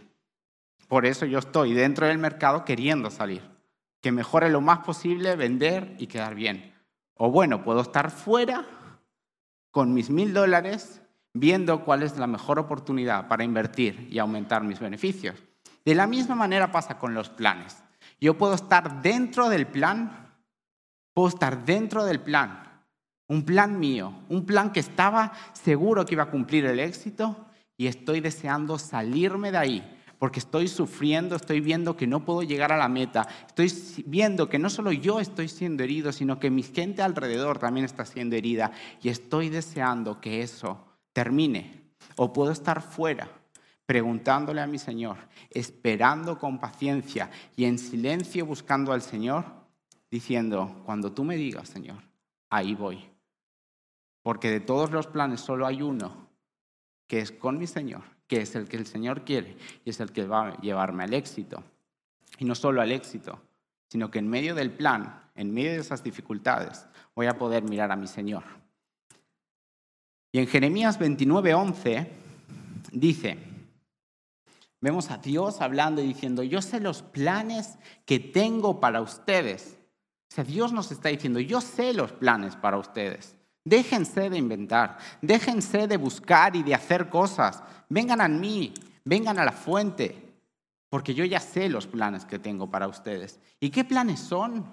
Por 0.88 1.06
eso 1.06 1.26
yo 1.26 1.40
estoy 1.40 1.74
dentro 1.74 2.06
del 2.06 2.18
mercado 2.18 2.66
queriendo 2.66 3.10
salir. 3.10 3.42
Que 4.02 4.12
mejore 4.12 4.50
lo 4.50 4.62
más 4.62 4.80
posible, 4.80 5.36
vender 5.36 5.96
y 5.98 6.08
quedar 6.08 6.36
bien. 6.36 6.74
O 7.16 7.32
bueno, 7.32 7.64
puedo 7.64 7.82
estar 7.82 8.12
fuera 8.12 8.66
con 9.72 9.94
mis 9.94 10.10
mil 10.10 10.34
dólares 10.34 11.02
viendo 11.34 11.84
cuál 11.84 12.04
es 12.04 12.18
la 12.18 12.28
mejor 12.28 12.60
oportunidad 12.60 13.28
para 13.28 13.44
invertir 13.44 14.08
y 14.12 14.20
aumentar 14.20 14.64
mis 14.64 14.80
beneficios. 14.80 15.36
De 15.86 15.96
la 15.96 16.08
misma 16.08 16.36
manera 16.36 16.72
pasa 16.72 17.00
con 17.00 17.14
los 17.14 17.30
planes. 17.30 17.84
Yo 18.20 18.38
puedo 18.38 18.54
estar 18.54 19.02
dentro 19.02 19.50
del 19.50 19.66
plan, 19.66 20.36
puedo 21.14 21.30
estar 21.30 21.66
dentro 21.66 22.06
del 22.06 22.20
plan 22.20 22.71
un 23.32 23.44
plan 23.44 23.80
mío, 23.80 24.14
un 24.28 24.46
plan 24.46 24.74
que 24.74 24.82
estaba 24.82 25.32
seguro 25.54 26.06
que 26.06 26.16
iba 26.16 26.24
a 26.24 26.30
cumplir 26.30 26.66
el 26.66 26.82
éxito 26.82 27.48
y 27.78 27.88
estoy 27.88 28.20
deseando 28.20 28.78
salirme 28.78 29.54
de 29.54 29.58
ahí 29.58 29.98
porque 30.20 30.40
estoy 30.40 30.68
sufriendo, 30.68 31.38
estoy 31.38 31.62
viendo 31.62 31.96
que 31.96 32.08
no 32.08 32.26
puedo 32.26 32.44
llegar 32.44 32.74
a 32.74 32.78
la 32.78 32.90
meta, 32.90 33.26
estoy 33.48 33.72
viendo 34.06 34.50
que 34.50 34.60
no 34.60 34.70
solo 34.70 34.92
yo 34.92 35.22
estoy 35.22 35.48
siendo 35.48 35.82
herido, 35.82 36.12
sino 36.12 36.40
que 36.42 36.50
mi 36.50 36.62
gente 36.62 37.02
alrededor 37.02 37.58
también 37.58 37.86
está 37.86 38.06
siendo 38.06 38.36
herida 38.36 38.74
y 39.02 39.08
estoy 39.08 39.48
deseando 39.48 40.20
que 40.20 40.42
eso 40.42 40.86
termine. 41.14 41.94
O 42.18 42.34
puedo 42.34 42.52
estar 42.52 42.82
fuera 42.82 43.30
preguntándole 43.86 44.60
a 44.60 44.68
mi 44.68 44.78
Señor, 44.78 45.18
esperando 45.50 46.38
con 46.38 46.60
paciencia 46.60 47.32
y 47.56 47.64
en 47.64 47.80
silencio 47.80 48.46
buscando 48.46 48.92
al 48.92 49.02
Señor, 49.02 49.46
diciendo, 50.12 50.84
cuando 50.86 51.14
tú 51.14 51.24
me 51.24 51.38
digas, 51.38 51.70
Señor, 51.70 52.04
ahí 52.50 52.76
voy. 52.76 53.11
Porque 54.22 54.52
de 54.52 54.60
todos 54.60 54.92
los 54.92 55.08
planes 55.08 55.42
solo 55.42 55.66
hay 55.66 55.82
uno, 55.82 56.30
que 57.08 57.20
es 57.20 57.32
con 57.32 57.58
mi 57.58 57.68
Señor, 57.68 58.04
que 58.28 58.42
es 58.42 58.56
el 58.56 58.68
que 58.68 58.78
el 58.78 58.86
Señor 58.86 59.26
quiere 59.26 59.58
y 59.84 59.90
es 59.90 60.00
el 60.00 60.12
que 60.12 60.26
va 60.26 60.50
a 60.50 60.62
llevarme 60.62 61.04
al 61.04 61.14
éxito. 61.14 61.64
Y 62.38 62.46
no 62.46 62.56
solo 62.56 62.82
al 62.82 62.92
éxito, 62.92 63.40
sino 63.88 64.10
que 64.10 64.20
en 64.20 64.30
medio 64.30 64.56
del 64.56 64.72
plan, 64.72 65.22
en 65.36 65.54
medio 65.54 65.72
de 65.72 65.80
esas 65.80 66.04
dificultades, 66.04 66.88
voy 67.16 67.28
a 67.28 67.38
poder 67.38 67.64
mirar 67.64 67.92
a 67.92 67.96
mi 67.96 68.08
Señor. 68.08 68.44
Y 70.32 70.40
en 70.40 70.48
Jeremías 70.48 71.00
29:11 71.00 72.08
dice, 72.94 73.38
vemos 74.80 75.12
a 75.12 75.18
Dios 75.18 75.60
hablando 75.60 76.02
y 76.02 76.08
diciendo, 76.08 76.44
yo 76.44 76.62
sé 76.62 76.80
los 76.80 77.02
planes 77.02 77.78
que 78.06 78.20
tengo 78.20 78.80
para 78.80 79.02
ustedes. 79.02 79.78
O 80.32 80.36
sea, 80.36 80.44
Dios 80.46 80.72
nos 80.72 80.92
está 80.92 81.10
diciendo, 81.10 81.42
yo 81.42 81.60
sé 81.60 81.94
los 81.94 82.14
planes 82.14 82.56
para 82.56 82.78
ustedes. 82.78 83.36
Déjense 83.64 84.30
de 84.30 84.38
inventar, 84.38 84.98
déjense 85.22 85.88
de 85.88 85.98
buscar 85.98 86.56
y 86.56 86.64
de 86.64 86.74
hacer 86.74 87.10
cosas. 87.10 87.64
Vengan 87.90 88.20
a 88.22 88.28
mí, 88.28 88.74
vengan 89.06 89.38
a 89.38 89.46
la 89.46 89.52
fuente, 89.52 90.34
porque 90.90 91.14
yo 91.14 91.24
ya 91.26 91.40
sé 91.40 91.70
los 91.70 91.86
planes 91.86 92.26
que 92.26 92.40
tengo 92.40 92.70
para 92.72 92.88
ustedes. 92.88 93.40
¿Y 93.60 93.70
qué 93.70 93.84
planes 93.84 94.20
son? 94.20 94.66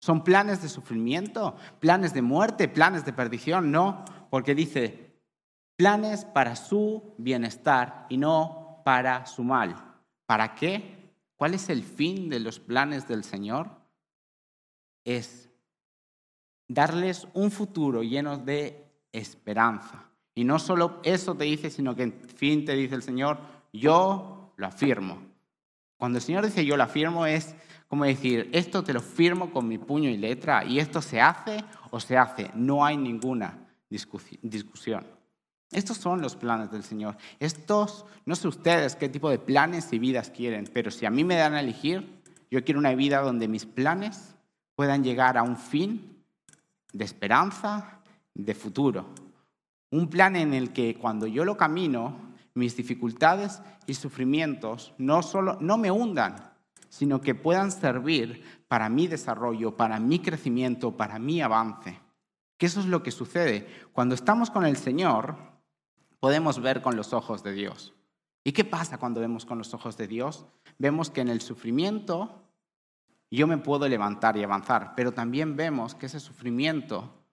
¿Son 0.00 0.24
planes 0.24 0.62
de 0.62 0.68
sufrimiento? 0.68 1.56
¿Planes 1.78 2.14
de 2.14 2.22
muerte? 2.22 2.68
¿Planes 2.68 3.04
de 3.04 3.12
perdición? 3.12 3.70
No, 3.70 4.04
porque 4.30 4.54
dice, 4.54 5.12
planes 5.76 6.24
para 6.24 6.56
su 6.56 7.14
bienestar 7.18 8.06
y 8.08 8.16
no 8.16 8.82
para 8.84 9.26
su 9.26 9.44
mal. 9.44 9.76
¿Para 10.26 10.54
qué? 10.54 11.14
¿Cuál 11.36 11.54
es 11.54 11.68
el 11.68 11.84
fin 11.84 12.28
de 12.28 12.40
los 12.40 12.58
planes 12.58 13.06
del 13.06 13.22
Señor? 13.22 13.70
Es 15.04 15.48
darles 16.72 17.26
un 17.34 17.50
futuro 17.50 18.02
lleno 18.02 18.38
de 18.38 18.84
esperanza. 19.12 20.08
Y 20.34 20.44
no 20.44 20.58
solo 20.58 21.00
eso 21.04 21.34
te 21.34 21.44
dice, 21.44 21.70
sino 21.70 21.94
que 21.94 22.04
en 22.04 22.12
fin 22.12 22.64
te 22.64 22.74
dice 22.74 22.94
el 22.94 23.02
Señor, 23.02 23.38
yo 23.72 24.52
lo 24.56 24.66
afirmo. 24.66 25.18
Cuando 25.96 26.18
el 26.18 26.22
Señor 26.22 26.44
dice 26.44 26.64
yo 26.64 26.76
lo 26.76 26.82
afirmo 26.82 27.26
es 27.26 27.54
como 27.88 28.06
decir, 28.06 28.48
esto 28.52 28.82
te 28.82 28.94
lo 28.94 29.02
firmo 29.02 29.50
con 29.50 29.68
mi 29.68 29.76
puño 29.76 30.08
y 30.08 30.16
letra 30.16 30.64
y 30.64 30.78
esto 30.78 31.02
se 31.02 31.20
hace 31.20 31.62
o 31.90 32.00
se 32.00 32.16
hace. 32.16 32.50
No 32.54 32.86
hay 32.86 32.96
ninguna 32.96 33.66
discusión. 33.90 35.06
Estos 35.70 35.98
son 35.98 36.22
los 36.22 36.36
planes 36.36 36.70
del 36.70 36.84
Señor. 36.84 37.18
Estos, 37.38 38.06
no 38.24 38.34
sé 38.34 38.48
ustedes 38.48 38.96
qué 38.96 39.10
tipo 39.10 39.28
de 39.28 39.38
planes 39.38 39.92
y 39.92 39.98
vidas 39.98 40.30
quieren, 40.30 40.70
pero 40.72 40.90
si 40.90 41.04
a 41.04 41.10
mí 41.10 41.22
me 41.22 41.36
dan 41.36 41.52
a 41.52 41.60
elegir, 41.60 42.22
yo 42.50 42.64
quiero 42.64 42.80
una 42.80 42.94
vida 42.94 43.20
donde 43.20 43.48
mis 43.48 43.66
planes 43.66 44.36
puedan 44.74 45.04
llegar 45.04 45.36
a 45.36 45.42
un 45.42 45.58
fin 45.58 46.21
de 46.92 47.04
esperanza, 47.04 48.00
de 48.34 48.54
futuro. 48.54 49.06
Un 49.90 50.08
plan 50.08 50.36
en 50.36 50.54
el 50.54 50.72
que 50.72 50.96
cuando 50.96 51.26
yo 51.26 51.44
lo 51.44 51.56
camino, 51.56 52.32
mis 52.54 52.76
dificultades 52.76 53.60
y 53.86 53.94
sufrimientos 53.94 54.94
no 54.98 55.22
solo 55.22 55.58
no 55.60 55.78
me 55.78 55.90
hundan, 55.90 56.52
sino 56.88 57.20
que 57.20 57.34
puedan 57.34 57.72
servir 57.72 58.44
para 58.68 58.88
mi 58.88 59.06
desarrollo, 59.06 59.76
para 59.76 59.98
mi 59.98 60.18
crecimiento, 60.18 60.96
para 60.96 61.18
mi 61.18 61.40
avance. 61.40 62.00
Que 62.58 62.66
eso 62.66 62.80
es 62.80 62.86
lo 62.86 63.02
que 63.02 63.10
sucede. 63.10 63.66
Cuando 63.92 64.14
estamos 64.14 64.50
con 64.50 64.64
el 64.64 64.76
Señor, 64.76 65.36
podemos 66.20 66.60
ver 66.60 66.82
con 66.82 66.96
los 66.96 67.12
ojos 67.12 67.42
de 67.42 67.52
Dios. 67.52 67.94
¿Y 68.44 68.52
qué 68.52 68.64
pasa 68.64 68.98
cuando 68.98 69.20
vemos 69.20 69.46
con 69.46 69.58
los 69.58 69.72
ojos 69.72 69.96
de 69.96 70.06
Dios? 70.06 70.46
Vemos 70.78 71.10
que 71.10 71.20
en 71.20 71.28
el 71.28 71.40
sufrimiento 71.40 72.42
yo 73.38 73.46
me 73.46 73.56
puedo 73.56 73.88
levantar 73.88 74.36
y 74.36 74.44
avanzar, 74.44 74.92
pero 74.94 75.12
también 75.12 75.56
vemos 75.56 75.94
que 75.94 76.04
ese 76.04 76.20
sufrimiento 76.20 77.24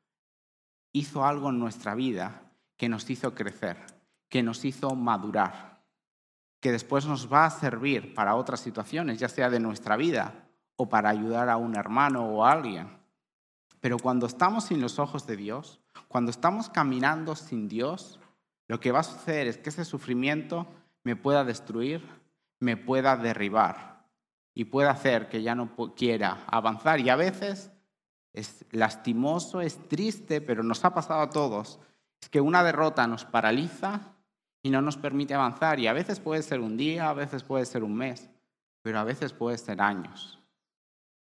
hizo 0.93 1.25
algo 1.25 1.49
en 1.49 1.59
nuestra 1.59 1.93
vida 1.93 2.41
que 2.77 2.87
nos 2.87 3.09
hizo 3.09 3.35
crecer, 3.35 3.77
que 4.29 4.41
nos 4.41 4.63
hizo 4.63 4.95
madurar, 4.95 5.83
que 6.61 6.71
después 6.71 7.05
nos 7.05 7.31
va 7.31 7.45
a 7.45 7.49
servir 7.49 8.13
para 8.13 8.35
otras 8.35 8.61
situaciones, 8.61 9.19
ya 9.19 9.27
sea 9.27 9.49
de 9.49 9.59
nuestra 9.59 9.97
vida 9.97 10.47
o 10.77 10.87
para 10.87 11.09
ayudar 11.09 11.49
a 11.49 11.57
un 11.57 11.75
hermano 11.75 12.25
o 12.25 12.45
a 12.45 12.53
alguien. 12.53 12.97
Pero 13.81 13.97
cuando 13.97 14.25
estamos 14.25 14.63
sin 14.63 14.79
los 14.79 14.99
ojos 14.99 15.27
de 15.27 15.35
Dios, 15.35 15.81
cuando 16.07 16.31
estamos 16.31 16.69
caminando 16.69 17.35
sin 17.35 17.67
Dios, 17.67 18.21
lo 18.69 18.79
que 18.79 18.93
va 18.93 18.99
a 18.99 19.03
suceder 19.03 19.47
es 19.47 19.57
que 19.57 19.67
ese 19.67 19.83
sufrimiento 19.83 20.65
me 21.03 21.17
pueda 21.17 21.43
destruir, 21.43 22.07
me 22.61 22.77
pueda 22.77 23.17
derribar 23.17 23.98
y 24.59 24.65
puede 24.65 24.89
hacer 24.89 25.29
que 25.29 25.41
ya 25.41 25.55
no 25.55 25.73
quiera 25.95 26.43
avanzar. 26.45 26.99
Y 26.99 27.07
a 27.07 27.15
veces 27.15 27.71
es 28.33 28.65
lastimoso, 28.71 29.61
es 29.61 29.87
triste, 29.87 30.41
pero 30.41 30.63
nos 30.63 30.83
ha 30.83 30.93
pasado 30.93 31.21
a 31.21 31.29
todos. 31.29 31.79
Es 32.21 32.27
que 32.27 32.41
una 32.41 32.61
derrota 32.61 33.07
nos 33.07 33.23
paraliza 33.23 34.17
y 34.61 34.69
no 34.69 34.81
nos 34.81 34.97
permite 34.97 35.33
avanzar. 35.33 35.79
Y 35.79 35.87
a 35.87 35.93
veces 35.93 36.19
puede 36.19 36.43
ser 36.43 36.59
un 36.59 36.75
día, 36.75 37.09
a 37.09 37.13
veces 37.13 37.41
puede 37.41 37.65
ser 37.65 37.85
un 37.85 37.95
mes. 37.95 38.29
pero 38.81 38.99
a 38.99 39.05
veces 39.05 39.31
puede 39.31 39.57
ser 39.57 39.79
años. 39.79 40.41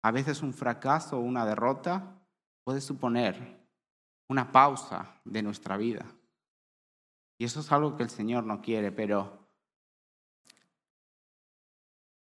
A 0.03 0.11
veces 0.11 0.43
un 0.43 0.53
fracaso 0.53 1.17
o 1.17 1.21
una 1.21 1.47
derrota 1.47 2.21
puede 2.65 2.83
suponer 2.83 3.67
una 4.29 4.53
pausa 4.53 5.23
de 5.25 5.43
nuestra 5.43 5.79
vida. 5.79 6.05
Y 7.39 7.47
eso 7.47 7.61
es 7.61 7.73
algo 7.73 7.97
que 7.97 8.03
el 8.03 8.11
Señor 8.11 8.45
no 8.45 8.61
quiere, 8.61 8.93
pero, 8.93 9.42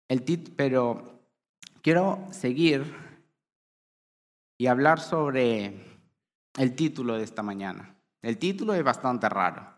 el 0.08 0.24
pero 0.56 1.20
quiero 1.82 2.26
seguir 2.30 2.94
y 4.56 4.66
hablar 4.66 5.00
sobre 5.00 5.98
el 6.56 6.74
título 6.74 7.16
de 7.16 7.24
esta 7.24 7.42
mañana. 7.42 7.94
El 8.22 8.38
título 8.38 8.74
es 8.74 8.82
bastante 8.82 9.28
raro. 9.28 9.74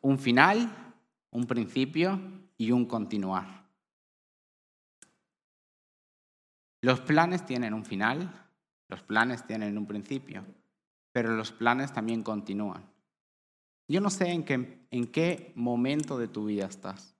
un 0.00 0.18
final, 0.18 0.94
un 1.30 1.46
principio 1.46 2.18
y 2.56 2.70
un 2.70 2.86
continuar. 2.86 3.64
Los 6.80 7.00
planes 7.00 7.44
tienen 7.44 7.74
un 7.74 7.84
final, 7.84 8.30
los 8.88 9.02
planes 9.02 9.46
tienen 9.46 9.76
un 9.76 9.86
principio, 9.86 10.44
pero 11.12 11.34
los 11.34 11.52
planes 11.52 11.92
también 11.92 12.22
continúan. 12.22 12.84
Yo 13.88 14.00
no 14.00 14.10
sé 14.10 14.30
en 14.30 14.44
qué, 14.44 14.86
en 14.90 15.06
qué 15.06 15.52
momento 15.56 16.18
de 16.18 16.28
tu 16.28 16.46
vida 16.46 16.66
estás, 16.66 17.13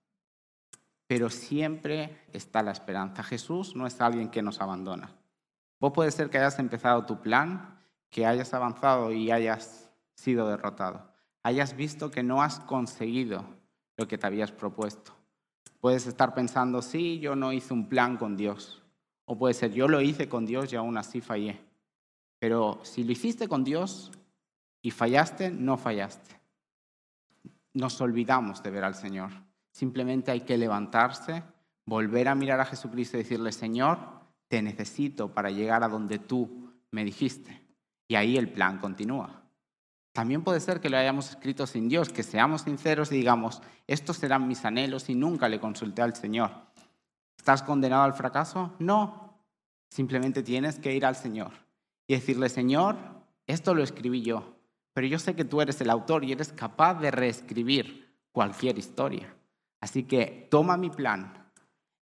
pero 1.07 1.29
siempre 1.29 2.25
está 2.33 2.63
la 2.63 2.71
esperanza. 2.71 3.23
Jesús 3.23 3.75
no 3.75 3.85
es 3.87 4.01
alguien 4.01 4.29
que 4.29 4.41
nos 4.41 4.61
abandona. 4.61 5.11
Vos 5.79 5.93
puede 5.93 6.11
ser 6.11 6.29
que 6.29 6.37
hayas 6.37 6.59
empezado 6.59 7.05
tu 7.05 7.21
plan, 7.21 7.79
que 8.09 8.25
hayas 8.25 8.53
avanzado 8.53 9.11
y 9.11 9.31
hayas 9.31 9.91
sido 10.15 10.47
derrotado, 10.47 11.11
hayas 11.43 11.75
visto 11.75 12.09
que 12.09 12.23
no 12.23 12.41
has 12.41 12.59
conseguido 12.61 13.45
lo 13.97 14.07
que 14.07 14.17
te 14.17 14.25
habías 14.25 14.51
propuesto. 14.51 15.13
Puedes 15.79 16.07
estar 16.07 16.33
pensando, 16.33 16.81
sí, 16.81 17.19
yo 17.19 17.35
no 17.35 17.53
hice 17.53 17.73
un 17.73 17.87
plan 17.87 18.17
con 18.17 18.35
Dios. 18.35 18.81
O 19.25 19.37
puede 19.37 19.53
ser, 19.53 19.71
yo 19.73 19.87
lo 19.87 20.01
hice 20.01 20.29
con 20.29 20.45
Dios 20.45 20.71
y 20.71 20.75
aún 20.75 20.97
así 20.97 21.21
fallé. 21.21 21.61
Pero 22.39 22.79
si 22.83 23.03
lo 23.03 23.11
hiciste 23.11 23.47
con 23.47 23.63
Dios 23.63 24.11
y 24.81 24.91
fallaste, 24.91 25.51
no 25.51 25.77
fallaste. 25.77 26.39
Nos 27.73 27.99
olvidamos 28.01 28.63
de 28.63 28.71
ver 28.71 28.83
al 28.83 28.95
Señor. 28.95 29.31
Simplemente 29.75 30.31
hay 30.31 30.39
que 30.39 30.57
levantarse, 30.57 31.43
volver 31.85 32.29
a 32.29 32.33
mirar 32.33 32.61
a 32.61 32.65
Jesucristo 32.65 33.17
y 33.17 33.23
decirle, 33.23 33.51
Señor, 33.51 33.99
te 34.47 34.61
necesito 34.61 35.33
para 35.33 35.49
llegar 35.49 35.83
a 35.83 35.89
donde 35.89 36.17
tú 36.17 36.71
me 36.91 37.03
dijiste. 37.03 37.61
Y 38.07 38.15
ahí 38.15 38.37
el 38.37 38.49
plan 38.49 38.77
continúa. 38.77 39.43
También 40.13 40.45
puede 40.45 40.61
ser 40.61 40.79
que 40.79 40.89
lo 40.89 40.95
hayamos 40.95 41.29
escrito 41.29 41.67
sin 41.67 41.89
Dios, 41.89 42.07
que 42.07 42.23
seamos 42.23 42.61
sinceros 42.61 43.11
y 43.11 43.17
digamos, 43.17 43.61
estos 43.85 44.15
serán 44.15 44.47
mis 44.47 44.63
anhelos 44.63 45.09
y 45.09 45.15
nunca 45.15 45.49
le 45.49 45.59
consulté 45.59 46.01
al 46.01 46.15
Señor. 46.15 46.51
¿Estás 47.37 47.61
condenado 47.61 48.03
al 48.03 48.13
fracaso? 48.13 48.75
No. 48.79 49.43
Simplemente 49.89 50.41
tienes 50.41 50.79
que 50.79 50.95
ir 50.95 51.05
al 51.05 51.17
Señor 51.17 51.51
y 52.07 52.13
decirle, 52.13 52.47
Señor, 52.47 52.95
esto 53.45 53.75
lo 53.75 53.83
escribí 53.83 54.21
yo, 54.21 54.55
pero 54.93 55.05
yo 55.05 55.19
sé 55.19 55.35
que 55.35 55.43
tú 55.43 55.59
eres 55.59 55.81
el 55.81 55.89
autor 55.89 56.23
y 56.23 56.31
eres 56.31 56.53
capaz 56.53 56.93
de 56.93 57.11
reescribir 57.11 58.15
cualquier 58.31 58.79
historia. 58.79 59.35
Así 59.85 60.01
que 60.01 60.47
toma 60.49 60.77
mi 60.77 60.89
plan 60.89 61.31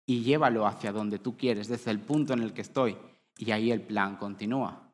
y 0.07 0.23
llévalo 0.23 0.65
hacia 0.65 0.91
donde 0.91 1.19
tú 1.19 1.37
quieres, 1.37 1.67
desde 1.67 1.91
el 1.91 1.99
punto 1.99 2.33
en 2.33 2.41
el 2.41 2.51
que 2.51 2.61
estoy. 2.61 2.97
Y 3.37 3.51
ahí 3.51 3.71
el 3.71 3.83
plan 3.83 4.15
continúa. 4.15 4.89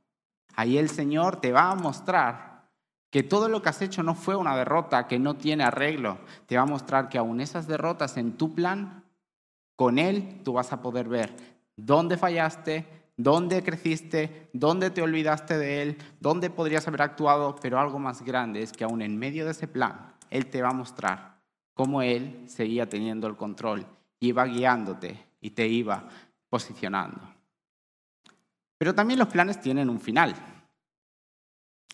Ahí 0.57 0.77
el 0.77 0.89
Señor 0.89 1.39
te 1.39 1.53
va 1.53 1.71
a 1.71 1.75
mostrar 1.75 2.67
que 3.09 3.23
todo 3.23 3.47
lo 3.47 3.61
que 3.61 3.69
has 3.69 3.81
hecho 3.81 4.03
no 4.03 4.15
fue 4.15 4.35
una 4.35 4.57
derrota, 4.57 5.07
que 5.07 5.17
no 5.17 5.35
tiene 5.35 5.63
arreglo. 5.63 6.17
Te 6.45 6.57
va 6.57 6.63
a 6.63 6.65
mostrar 6.65 7.07
que 7.07 7.17
aún 7.17 7.39
esas 7.39 7.67
derrotas 7.67 8.17
en 8.17 8.33
tu 8.33 8.53
plan, 8.53 9.05
con 9.77 9.97
Él 9.97 10.41
tú 10.43 10.51
vas 10.51 10.73
a 10.73 10.81
poder 10.81 11.07
ver 11.07 11.33
dónde 11.77 12.17
fallaste, 12.17 12.85
dónde 13.15 13.63
creciste, 13.63 14.49
dónde 14.51 14.89
te 14.89 15.01
olvidaste 15.01 15.57
de 15.57 15.83
Él, 15.83 15.97
dónde 16.19 16.49
podrías 16.49 16.85
haber 16.85 17.03
actuado, 17.03 17.55
pero 17.61 17.79
algo 17.79 17.97
más 17.97 18.23
grande 18.23 18.61
es 18.61 18.73
que 18.73 18.83
aún 18.83 19.01
en 19.01 19.17
medio 19.17 19.45
de 19.45 19.51
ese 19.51 19.69
plan, 19.69 20.15
Él 20.29 20.47
te 20.47 20.61
va 20.61 20.71
a 20.71 20.73
mostrar 20.73 21.32
cómo 21.73 22.01
Él 22.01 22.43
seguía 22.47 22.88
teniendo 22.88 23.27
el 23.27 23.36
control, 23.36 23.86
iba 24.19 24.45
guiándote 24.45 25.25
y 25.41 25.51
te 25.51 25.67
iba 25.67 26.07
posicionando. 26.49 27.21
Pero 28.77 28.93
también 28.93 29.19
los 29.19 29.29
planes 29.29 29.59
tienen 29.62 29.89
un 29.89 29.99
final. 29.99 30.36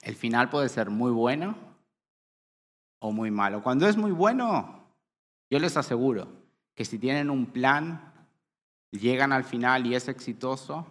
El 0.01 0.15
final 0.15 0.49
puede 0.49 0.69
ser 0.69 0.89
muy 0.89 1.11
bueno 1.11 1.55
o 2.99 3.11
muy 3.11 3.31
malo. 3.31 3.61
Cuando 3.61 3.87
es 3.87 3.97
muy 3.97 4.11
bueno, 4.11 4.85
yo 5.49 5.59
les 5.59 5.77
aseguro 5.77 6.27
que 6.75 6.85
si 6.85 6.97
tienen 6.97 7.29
un 7.29 7.47
plan, 7.47 8.13
llegan 8.91 9.33
al 9.33 9.43
final 9.43 9.85
y 9.85 9.95
es 9.95 10.07
exitoso, 10.07 10.87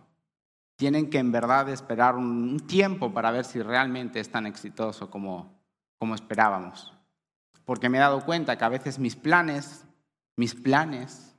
tienen 0.77 1.11
que 1.11 1.19
en 1.19 1.33
verdad 1.33 1.69
esperar 1.69 2.17
un 2.17 2.61
tiempo 2.61 3.13
para 3.13 3.31
ver 3.31 3.45
si 3.45 3.61
realmente 3.63 4.21
es 4.21 4.31
tan 4.31 4.47
exitoso 4.47 5.11
como, 5.11 5.53
como 5.99 6.15
esperábamos. 6.15 6.98
Porque 7.69 7.91
me 7.91 7.99
he 7.99 8.01
dado 8.01 8.25
cuenta 8.25 8.57
que 8.57 8.65
a 8.65 8.71
veces 8.71 8.99
mis 8.99 9.15
planes, 9.15 9.85
mis 10.37 10.55
planes 10.55 11.37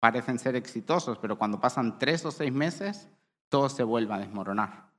parecen 0.00 0.40
ser 0.40 0.56
exitosos, 0.56 1.16
pero 1.18 1.38
cuando 1.38 1.60
pasan 1.60 1.96
tres 1.96 2.24
o 2.24 2.32
seis 2.32 2.52
meses, 2.52 3.08
todo 3.48 3.68
se 3.68 3.84
vuelve 3.84 4.12
a 4.12 4.18
desmoronar. 4.18 4.90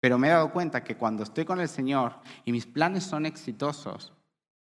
Pero 0.00 0.16
me 0.16 0.28
he 0.28 0.30
dado 0.30 0.50
cuenta 0.50 0.82
que 0.82 0.96
cuando 0.96 1.24
estoy 1.24 1.44
con 1.44 1.60
el 1.60 1.68
Señor 1.68 2.20
y 2.46 2.52
mis 2.52 2.64
planes 2.64 3.04
son 3.04 3.26
exitosos, 3.26 4.14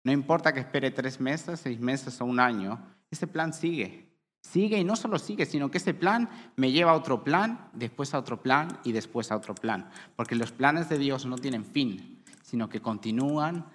no 0.03 0.11
importa 0.11 0.53
que 0.53 0.59
espere 0.59 0.91
tres 0.91 1.19
meses, 1.19 1.61
seis 1.61 1.79
meses 1.79 2.21
o 2.21 2.25
un 2.25 2.39
año, 2.39 2.85
ese 3.09 3.25
plan 3.25 3.51
sigue. 3.51 4.07
Sigue 4.41 4.77
y 4.77 4.83
no 4.83 4.95
solo 4.95 5.17
sigue, 5.17 5.47
sino 5.47 5.71
que 5.71 5.79
ese 5.79 5.95
plan 5.95 6.29
me 6.57 6.71
lleva 6.71 6.91
a 6.91 6.95
otro 6.95 7.23
plan, 7.23 7.71
después 7.73 8.13
a 8.13 8.19
otro 8.19 8.43
plan 8.43 8.77
y 8.83 8.91
después 8.91 9.31
a 9.31 9.37
otro 9.37 9.55
plan. 9.55 9.89
Porque 10.15 10.35
los 10.35 10.51
planes 10.51 10.89
de 10.89 10.99
Dios 10.99 11.25
no 11.25 11.39
tienen 11.39 11.65
fin, 11.65 12.23
sino 12.43 12.69
que 12.69 12.83
continúan 12.83 13.65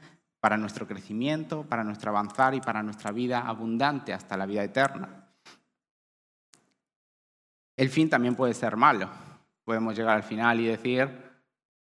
para 0.45 0.59
nuestro 0.59 0.87
crecimiento, 0.87 1.63
para 1.63 1.83
nuestro 1.85 2.11
avanzar 2.11 2.55
y 2.55 2.61
para 2.61 2.83
nuestra 2.83 3.13
vida 3.13 3.49
abundante 3.49 4.13
hasta 4.13 4.37
la 4.37 4.45
vida 4.45 4.63
eterna. 4.63 5.25
El 7.75 7.89
fin 7.89 8.11
también 8.11 8.35
puede 8.35 8.53
ser 8.53 8.77
malo. 8.77 9.09
Podemos 9.65 9.97
llegar 9.97 10.17
al 10.17 10.23
final 10.23 10.61
y 10.61 10.67
decir, 10.67 11.09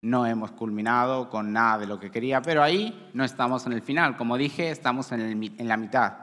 no 0.01 0.25
hemos 0.25 0.51
culminado 0.51 1.29
con 1.29 1.53
nada 1.53 1.77
de 1.77 1.87
lo 1.87 2.01
que 2.01 2.11
quería, 2.11 2.41
pero 2.41 2.61
ahí 2.61 3.09
no 3.13 3.23
estamos 3.23 3.65
en 3.65 3.71
el 3.71 3.81
final. 3.81 4.17
Como 4.17 4.35
dije, 4.35 4.71
estamos 4.71 5.13
en, 5.13 5.39
la 5.65 5.77
mitad. 5.77 6.17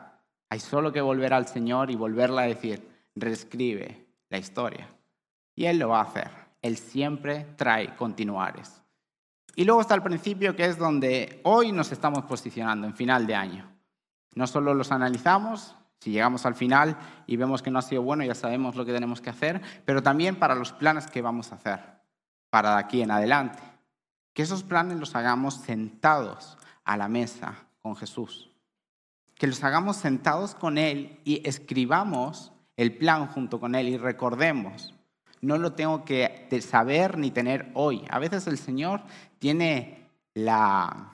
Hay 0.51 0.61
solo 0.61 0.93
que 0.93 1.01
volver 1.01 1.33
al 1.33 1.49
Señor 1.49 1.91
y 1.91 1.97
volverla 1.97 2.43
a 2.43 2.49
decir, 2.49 2.87
reescribe 3.15 4.09
la 4.29 4.37
historia. 4.37 4.87
Y 5.55 5.65
Él 5.65 5.79
lo 5.79 5.89
va 5.89 6.01
a 6.01 6.05
hacer. 6.05 6.31
Él 6.61 6.77
siempre 6.77 7.47
trae 7.57 7.97
continuares. 7.97 8.83
Y 9.57 9.65
luego 9.65 9.81
está 9.81 9.97
el 9.97 10.03
principio 10.03 10.55
que 10.55 10.67
es 10.67 10.79
donde 10.79 11.41
hoy 11.43 11.73
nos 11.73 11.91
estamos 11.91 12.25
posicionando, 12.27 12.87
en 12.87 12.95
final 12.95 13.27
de 13.27 13.35
año. 13.35 13.69
No 14.37 14.47
solo 14.47 14.73
los 14.73 14.93
analizamos, 14.93 15.75
si 15.99 16.13
llegamos 16.13 16.47
al 16.47 16.55
final 16.55 16.97
y 17.27 17.37
vemos 17.37 17.61
que 17.61 17.73
no 17.73 17.81
ha 17.81 17.83
sido 17.83 18.03
bueno, 18.03 18.23
ya 18.23 18.37
sabemos 18.37 18.77
lo 18.77 18.85
que 18.85 18.93
tenemos 18.93 19.21
que 19.21 19.31
hacer, 19.31 19.61
pero 19.85 20.01
también 20.01 20.37
para 20.37 20.55
los 20.55 20.73
planes 20.73 21.09
que 21.09 21.23
vamos 21.23 21.51
a 21.51 21.57
hacer 21.57 21.81
para 22.51 22.75
de 22.75 22.81
aquí 22.81 23.03
en 23.03 23.11
adelante. 23.11 23.59
Que 24.33 24.43
esos 24.43 24.63
planes 24.63 24.99
los 24.99 25.17
hagamos 25.17 25.55
sentados 25.55 26.57
a 26.85 26.97
la 26.97 27.09
mesa 27.09 27.67
con 27.83 27.97
Jesús 27.97 28.53
que 29.39 29.47
los 29.47 29.63
hagamos 29.65 29.97
sentados 29.97 30.55
con 30.55 30.79
Él 30.79 31.21
y 31.25 31.47
escribamos 31.47 32.53
el 32.77 32.97
plan 32.97 33.27
junto 33.27 33.61
con 33.61 33.75
Él 33.75 33.89
y 33.89 33.97
recordemos, 33.97 34.95
no 35.41 35.59
lo 35.59 35.73
tengo 35.75 36.05
que 36.05 36.49
saber 36.67 37.19
ni 37.19 37.31
tener 37.31 37.71
hoy. 37.75 38.05
A 38.11 38.19
veces 38.19 38.47
el 38.47 38.59
Señor 38.59 39.03
tiene 39.39 40.11
la, 40.35 41.13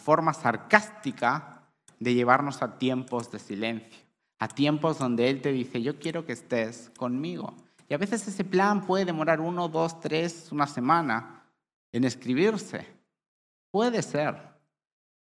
forma 0.00 0.32
sarcástica 0.32 1.62
de 1.98 2.14
llevarnos 2.14 2.62
a 2.62 2.78
tiempos 2.78 3.30
de 3.30 3.38
silencio, 3.38 4.00
a 4.38 4.48
tiempos 4.48 4.98
donde 4.98 5.28
Él 5.28 5.40
te 5.40 5.52
dice, 5.52 5.82
yo 5.82 5.98
quiero 5.98 6.24
que 6.24 6.32
estés 6.32 6.90
conmigo. 6.96 7.54
Y 7.88 7.94
a 7.94 7.98
veces 7.98 8.26
ese 8.26 8.44
plan 8.44 8.86
puede 8.86 9.04
demorar 9.04 9.40
uno, 9.40 9.68
dos, 9.68 10.00
tres, 10.00 10.48
una 10.50 10.66
semana 10.66 11.44
en 11.92 12.04
escribirse. 12.04 12.86
Puede 13.70 14.02
ser, 14.02 14.36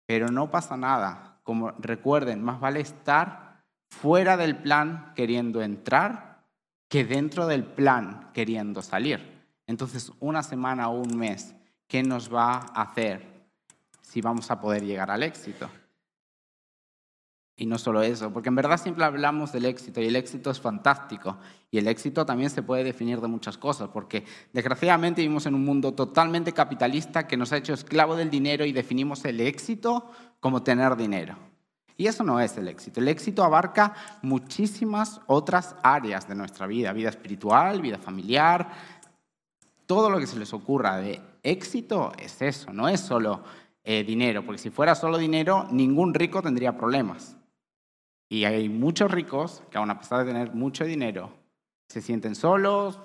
pero 0.06 0.28
no 0.28 0.50
pasa 0.50 0.76
nada 0.76 1.40
como 1.42 1.72
recuerden, 1.72 2.42
más 2.42 2.60
vale 2.60 2.80
estar 2.80 3.64
fuera 3.88 4.36
del 4.36 4.56
plan 4.56 5.12
queriendo 5.16 5.62
entrar 5.62 6.44
que 6.88 7.04
dentro 7.04 7.46
del 7.46 7.64
plan 7.64 8.30
queriendo 8.32 8.82
salir. 8.82 9.40
Entonces, 9.66 10.12
una 10.20 10.42
semana 10.42 10.88
o 10.88 11.00
un 11.00 11.16
mes, 11.16 11.54
¿qué 11.90 12.04
nos 12.04 12.32
va 12.32 12.52
a 12.72 12.82
hacer 12.82 13.26
si 14.00 14.20
vamos 14.20 14.50
a 14.50 14.60
poder 14.60 14.84
llegar 14.84 15.10
al 15.10 15.24
éxito? 15.24 15.68
Y 17.56 17.66
no 17.66 17.76
solo 17.76 18.00
eso, 18.00 18.32
porque 18.32 18.48
en 18.48 18.54
verdad 18.54 18.80
siempre 18.80 19.04
hablamos 19.04 19.52
del 19.52 19.66
éxito 19.66 20.00
y 20.00 20.06
el 20.06 20.16
éxito 20.16 20.50
es 20.50 20.60
fantástico. 20.60 21.36
Y 21.70 21.76
el 21.76 21.88
éxito 21.88 22.24
también 22.24 22.48
se 22.48 22.62
puede 22.62 22.84
definir 22.84 23.20
de 23.20 23.28
muchas 23.28 23.58
cosas, 23.58 23.90
porque 23.92 24.24
desgraciadamente 24.52 25.20
vivimos 25.20 25.44
en 25.44 25.54
un 25.54 25.64
mundo 25.64 25.92
totalmente 25.92 26.52
capitalista 26.52 27.26
que 27.26 27.36
nos 27.36 27.52
ha 27.52 27.58
hecho 27.58 27.74
esclavo 27.74 28.16
del 28.16 28.30
dinero 28.30 28.64
y 28.64 28.72
definimos 28.72 29.24
el 29.26 29.40
éxito 29.40 30.10
como 30.38 30.62
tener 30.62 30.96
dinero. 30.96 31.36
Y 31.98 32.06
eso 32.06 32.24
no 32.24 32.40
es 32.40 32.56
el 32.56 32.68
éxito. 32.68 33.00
El 33.00 33.08
éxito 33.08 33.44
abarca 33.44 33.94
muchísimas 34.22 35.20
otras 35.26 35.74
áreas 35.82 36.26
de 36.26 36.36
nuestra 36.36 36.66
vida, 36.66 36.94
vida 36.94 37.10
espiritual, 37.10 37.82
vida 37.82 37.98
familiar, 37.98 38.70
todo 39.84 40.08
lo 40.08 40.18
que 40.18 40.26
se 40.26 40.38
les 40.38 40.54
ocurra 40.54 40.96
de 40.96 41.29
éxito 41.42 42.12
es 42.18 42.40
eso, 42.42 42.72
no 42.72 42.88
es 42.88 43.00
solo 43.00 43.42
eh, 43.82 44.04
dinero, 44.04 44.44
porque 44.44 44.58
si 44.58 44.70
fuera 44.70 44.94
solo 44.94 45.18
dinero, 45.18 45.66
ningún 45.70 46.14
rico 46.14 46.42
tendría 46.42 46.76
problemas. 46.76 47.36
Y 48.28 48.44
hay 48.44 48.68
muchos 48.68 49.10
ricos 49.10 49.62
que 49.70 49.78
aun 49.78 49.90
a 49.90 49.98
pesar 49.98 50.20
de 50.24 50.32
tener 50.32 50.54
mucho 50.54 50.84
dinero, 50.84 51.32
se 51.88 52.00
sienten 52.00 52.34
solos, 52.34 53.00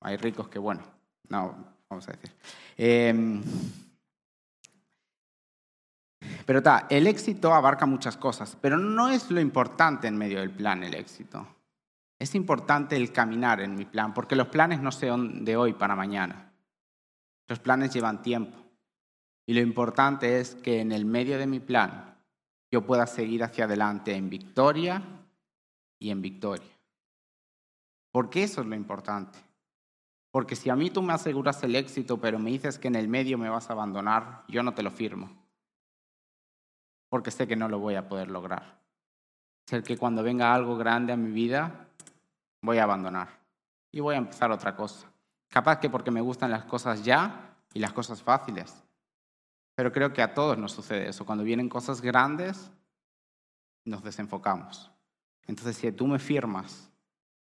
hay 0.00 0.16
ricos 0.16 0.48
que, 0.48 0.58
bueno, 0.58 0.82
no, 1.28 1.54
vamos 1.88 2.08
a 2.08 2.12
decir. 2.12 2.30
Em, 2.76 3.42
pero 6.46 6.58
está, 6.60 6.86
el 6.88 7.06
éxito 7.06 7.52
abarca 7.52 7.84
muchas 7.84 8.16
cosas, 8.16 8.56
pero 8.60 8.78
no 8.78 9.08
es 9.10 9.30
lo 9.30 9.40
importante 9.40 10.08
en 10.08 10.16
medio 10.16 10.40
del 10.40 10.50
plan 10.50 10.82
el 10.82 10.94
éxito. 10.94 11.46
Es 12.18 12.34
importante 12.34 12.96
el 12.96 13.12
caminar 13.12 13.60
en 13.60 13.74
mi 13.74 13.84
plan, 13.84 14.14
porque 14.14 14.36
los 14.36 14.48
planes 14.48 14.80
no 14.80 14.92
son 14.92 15.44
de 15.44 15.56
hoy 15.56 15.72
para 15.72 15.96
mañana. 15.96 16.53
Los 17.48 17.58
planes 17.58 17.92
llevan 17.92 18.22
tiempo. 18.22 18.58
Y 19.46 19.54
lo 19.54 19.60
importante 19.60 20.40
es 20.40 20.54
que 20.54 20.80
en 20.80 20.92
el 20.92 21.04
medio 21.04 21.38
de 21.38 21.46
mi 21.46 21.60
plan 21.60 22.16
yo 22.70 22.86
pueda 22.86 23.06
seguir 23.06 23.44
hacia 23.44 23.64
adelante 23.64 24.14
en 24.14 24.30
victoria 24.30 25.02
y 25.98 26.10
en 26.10 26.22
victoria. 26.22 26.70
Porque 28.10 28.42
eso 28.42 28.62
es 28.62 28.66
lo 28.66 28.74
importante. 28.74 29.38
Porque 30.30 30.56
si 30.56 30.70
a 30.70 30.76
mí 30.76 30.90
tú 30.90 31.02
me 31.02 31.12
aseguras 31.12 31.62
el 31.62 31.76
éxito, 31.76 32.20
pero 32.20 32.38
me 32.38 32.50
dices 32.50 32.78
que 32.78 32.88
en 32.88 32.96
el 32.96 33.06
medio 33.06 33.38
me 33.38 33.48
vas 33.48 33.70
a 33.70 33.74
abandonar, 33.74 34.44
yo 34.48 34.62
no 34.62 34.74
te 34.74 34.82
lo 34.82 34.90
firmo. 34.90 35.30
Porque 37.08 37.30
sé 37.30 37.46
que 37.46 37.54
no 37.54 37.68
lo 37.68 37.78
voy 37.78 37.94
a 37.94 38.08
poder 38.08 38.30
lograr. 38.30 38.80
Sé 39.66 39.82
que 39.82 39.96
cuando 39.96 40.22
venga 40.22 40.52
algo 40.52 40.76
grande 40.76 41.12
a 41.12 41.16
mi 41.16 41.30
vida, 41.30 41.88
voy 42.60 42.78
a 42.78 42.84
abandonar 42.84 43.28
y 43.92 44.00
voy 44.00 44.16
a 44.16 44.18
empezar 44.18 44.50
otra 44.50 44.74
cosa. 44.74 45.13
Capaz 45.54 45.78
que 45.78 45.88
porque 45.88 46.10
me 46.10 46.20
gustan 46.20 46.50
las 46.50 46.64
cosas 46.64 47.04
ya 47.04 47.56
y 47.72 47.78
las 47.78 47.92
cosas 47.92 48.20
fáciles. 48.20 48.74
Pero 49.76 49.92
creo 49.92 50.12
que 50.12 50.20
a 50.20 50.34
todos 50.34 50.58
nos 50.58 50.72
sucede 50.72 51.08
eso. 51.08 51.24
Cuando 51.24 51.44
vienen 51.44 51.68
cosas 51.68 52.00
grandes, 52.00 52.72
nos 53.84 54.02
desenfocamos. 54.02 54.90
Entonces, 55.46 55.76
si 55.76 55.92
tú 55.92 56.08
me 56.08 56.18
firmas 56.18 56.90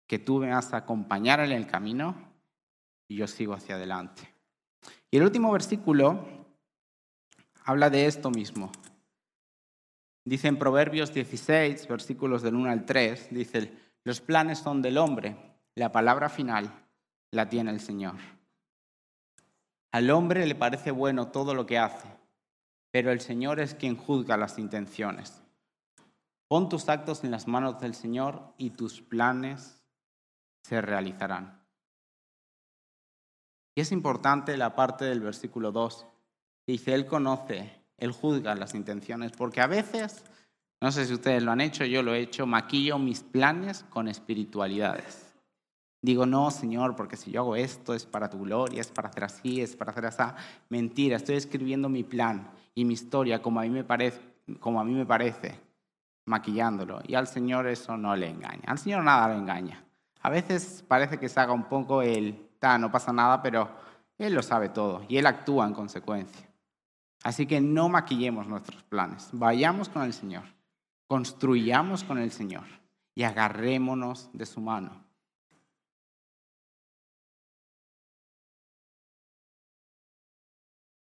que 0.06 0.18
tú 0.18 0.40
me 0.40 0.50
vas 0.50 0.74
a 0.74 0.76
acompañar 0.76 1.40
en 1.40 1.52
el 1.52 1.66
camino, 1.66 2.14
yo 3.08 3.26
sigo 3.26 3.54
hacia 3.54 3.76
adelante. 3.76 4.30
Y 5.10 5.16
el 5.16 5.22
último 5.22 5.50
versículo 5.50 6.28
habla 7.64 7.88
de 7.88 8.04
esto 8.04 8.30
mismo. 8.30 8.72
Dice 10.22 10.48
en 10.48 10.58
Proverbios 10.58 11.14
16, 11.14 11.88
versículos 11.88 12.42
del 12.42 12.56
1 12.56 12.70
al 12.70 12.84
3, 12.84 13.28
dice, 13.30 13.74
los 14.04 14.20
planes 14.20 14.58
son 14.58 14.82
del 14.82 14.98
hombre, 14.98 15.34
la 15.74 15.90
palabra 15.92 16.28
final 16.28 16.85
la 17.30 17.48
tiene 17.48 17.70
el 17.70 17.80
Señor. 17.80 18.16
Al 19.92 20.10
hombre 20.10 20.46
le 20.46 20.54
parece 20.54 20.90
bueno 20.90 21.28
todo 21.28 21.54
lo 21.54 21.66
que 21.66 21.78
hace, 21.78 22.08
pero 22.90 23.12
el 23.12 23.20
Señor 23.20 23.60
es 23.60 23.74
quien 23.74 23.96
juzga 23.96 24.36
las 24.36 24.58
intenciones. 24.58 25.42
Pon 26.48 26.68
tus 26.68 26.88
actos 26.88 27.24
en 27.24 27.30
las 27.30 27.48
manos 27.48 27.80
del 27.80 27.94
Señor 27.94 28.54
y 28.56 28.70
tus 28.70 29.00
planes 29.00 29.82
se 30.62 30.80
realizarán. 30.80 31.62
Y 33.74 33.80
es 33.80 33.92
importante 33.92 34.56
la 34.56 34.74
parte 34.74 35.04
del 35.04 35.20
versículo 35.20 35.72
2. 35.72 36.06
Dice, 36.66 36.94
Él 36.94 37.06
conoce, 37.06 37.82
Él 37.98 38.12
juzga 38.12 38.54
las 38.54 38.74
intenciones, 38.74 39.32
porque 39.32 39.60
a 39.60 39.66
veces 39.66 40.24
no 40.80 40.92
sé 40.92 41.06
si 41.06 41.14
ustedes 41.14 41.42
lo 41.42 41.52
han 41.52 41.60
hecho, 41.60 41.84
yo 41.84 42.02
lo 42.02 42.14
he 42.14 42.20
hecho, 42.20 42.46
maquillo 42.46 42.98
mis 42.98 43.22
planes 43.22 43.84
con 43.88 44.08
espiritualidades. 44.08 45.25
Digo, 46.02 46.26
no, 46.26 46.50
Señor, 46.50 46.94
porque 46.94 47.16
si 47.16 47.30
yo 47.30 47.40
hago 47.40 47.56
esto 47.56 47.94
es 47.94 48.06
para 48.06 48.30
tu 48.30 48.40
gloria, 48.40 48.80
es 48.80 48.88
para 48.88 49.08
hacer 49.08 49.24
así, 49.24 49.60
es 49.60 49.74
para 49.74 49.90
hacer 49.90 50.06
así. 50.06 50.22
Mentira, 50.68 51.16
estoy 51.16 51.36
escribiendo 51.36 51.88
mi 51.88 52.04
plan 52.04 52.50
y 52.74 52.84
mi 52.84 52.94
historia 52.94 53.42
como 53.42 53.60
a 53.60 53.64
mí 53.64 53.70
me 53.70 53.84
parece, 53.84 54.20
como 54.60 54.80
a 54.80 54.84
mí 54.84 54.92
me 54.92 55.06
parece 55.06 55.60
maquillándolo. 56.26 57.00
Y 57.06 57.14
al 57.14 57.26
Señor 57.26 57.66
eso 57.66 57.96
no 57.96 58.14
le 58.14 58.28
engaña. 58.28 58.64
Al 58.66 58.78
Señor 58.78 59.02
nada 59.02 59.28
le 59.28 59.36
engaña. 59.36 59.84
A 60.20 60.30
veces 60.30 60.84
parece 60.86 61.18
que 61.18 61.28
se 61.28 61.40
haga 61.40 61.52
un 61.52 61.64
poco 61.64 62.02
el, 62.02 62.48
ta, 62.58 62.78
no 62.78 62.90
pasa 62.90 63.12
nada, 63.12 63.42
pero 63.42 63.68
Él 64.18 64.34
lo 64.34 64.42
sabe 64.42 64.68
todo 64.68 65.04
y 65.08 65.16
Él 65.16 65.26
actúa 65.26 65.66
en 65.66 65.74
consecuencia. 65.74 66.48
Así 67.22 67.46
que 67.46 67.60
no 67.60 67.88
maquillemos 67.88 68.46
nuestros 68.46 68.82
planes, 68.84 69.30
vayamos 69.32 69.88
con 69.88 70.02
el 70.02 70.12
Señor 70.12 70.44
construyamos 71.06 72.04
con 72.04 72.18
el 72.18 72.30
Señor 72.30 72.64
y 73.14 73.22
agarrémonos 73.22 74.30
de 74.32 74.46
su 74.46 74.60
mano. 74.60 75.05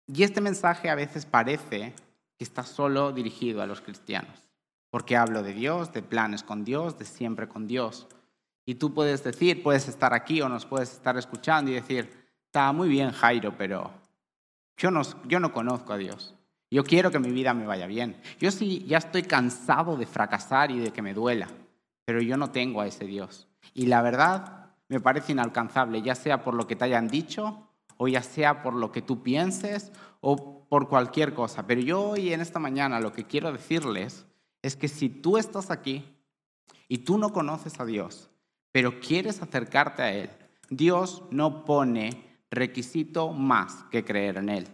Y 0.07 0.23
este 0.23 0.41
mensaje 0.41 0.89
a 0.89 0.95
veces 0.95 1.25
parece 1.25 1.93
que 2.37 2.43
está 2.43 2.63
solo 2.63 3.11
dirigido 3.11 3.61
a 3.61 3.65
los 3.65 3.81
cristianos, 3.81 4.49
porque 4.89 5.17
hablo 5.17 5.41
de 5.41 5.53
Dios, 5.53 5.93
de 5.93 6.03
planes 6.03 6.43
con 6.43 6.63
Dios, 6.63 6.97
de 6.99 7.05
siempre 7.05 7.47
con 7.47 7.67
Dios. 7.67 8.07
Y 8.65 8.75
tú 8.75 8.93
puedes 8.93 9.23
decir, 9.23 9.63
puedes 9.63 9.87
estar 9.87 10.13
aquí 10.13 10.41
o 10.41 10.49
nos 10.49 10.65
puedes 10.65 10.91
estar 10.91 11.17
escuchando 11.17 11.71
y 11.71 11.75
decir, 11.75 12.09
está 12.45 12.71
muy 12.71 12.89
bien 12.89 13.11
Jairo, 13.11 13.55
pero 13.57 13.91
yo 14.77 14.91
no, 14.91 15.01
yo 15.27 15.39
no 15.39 15.51
conozco 15.51 15.93
a 15.93 15.97
Dios. 15.97 16.35
Yo 16.69 16.83
quiero 16.83 17.11
que 17.11 17.19
mi 17.19 17.31
vida 17.31 17.53
me 17.53 17.65
vaya 17.65 17.87
bien. 17.87 18.17
Yo 18.39 18.51
sí 18.51 18.83
ya 18.87 18.97
estoy 18.97 19.23
cansado 19.23 19.97
de 19.97 20.05
fracasar 20.05 20.71
y 20.71 20.79
de 20.79 20.91
que 20.91 21.01
me 21.01 21.13
duela, 21.13 21.47
pero 22.05 22.21
yo 22.21 22.37
no 22.37 22.51
tengo 22.51 22.81
a 22.81 22.87
ese 22.87 23.05
Dios. 23.05 23.47
Y 23.73 23.85
la 23.85 24.01
verdad 24.01 24.71
me 24.87 24.99
parece 24.99 25.31
inalcanzable, 25.31 26.01
ya 26.01 26.15
sea 26.15 26.43
por 26.43 26.53
lo 26.53 26.67
que 26.67 26.75
te 26.75 26.85
hayan 26.85 27.07
dicho 27.07 27.69
o 27.97 28.07
ya 28.07 28.21
sea 28.21 28.61
por 28.61 28.73
lo 28.73 28.91
que 28.91 29.01
tú 29.01 29.23
pienses 29.23 29.91
o 30.21 30.67
por 30.67 30.87
cualquier 30.87 31.33
cosa. 31.33 31.67
Pero 31.67 31.81
yo 31.81 32.01
hoy 32.01 32.33
en 32.33 32.41
esta 32.41 32.59
mañana 32.59 32.99
lo 32.99 33.13
que 33.13 33.25
quiero 33.25 33.51
decirles 33.51 34.25
es 34.61 34.75
que 34.75 34.87
si 34.87 35.09
tú 35.09 35.37
estás 35.37 35.71
aquí 35.71 36.03
y 36.87 36.99
tú 36.99 37.17
no 37.17 37.31
conoces 37.31 37.79
a 37.79 37.85
Dios, 37.85 38.29
pero 38.71 38.99
quieres 38.99 39.41
acercarte 39.41 40.01
a 40.01 40.13
Él, 40.13 40.29
Dios 40.69 41.23
no 41.31 41.65
pone 41.65 42.39
requisito 42.51 43.31
más 43.31 43.83
que 43.91 44.03
creer 44.03 44.37
en 44.37 44.49
Él. 44.49 44.67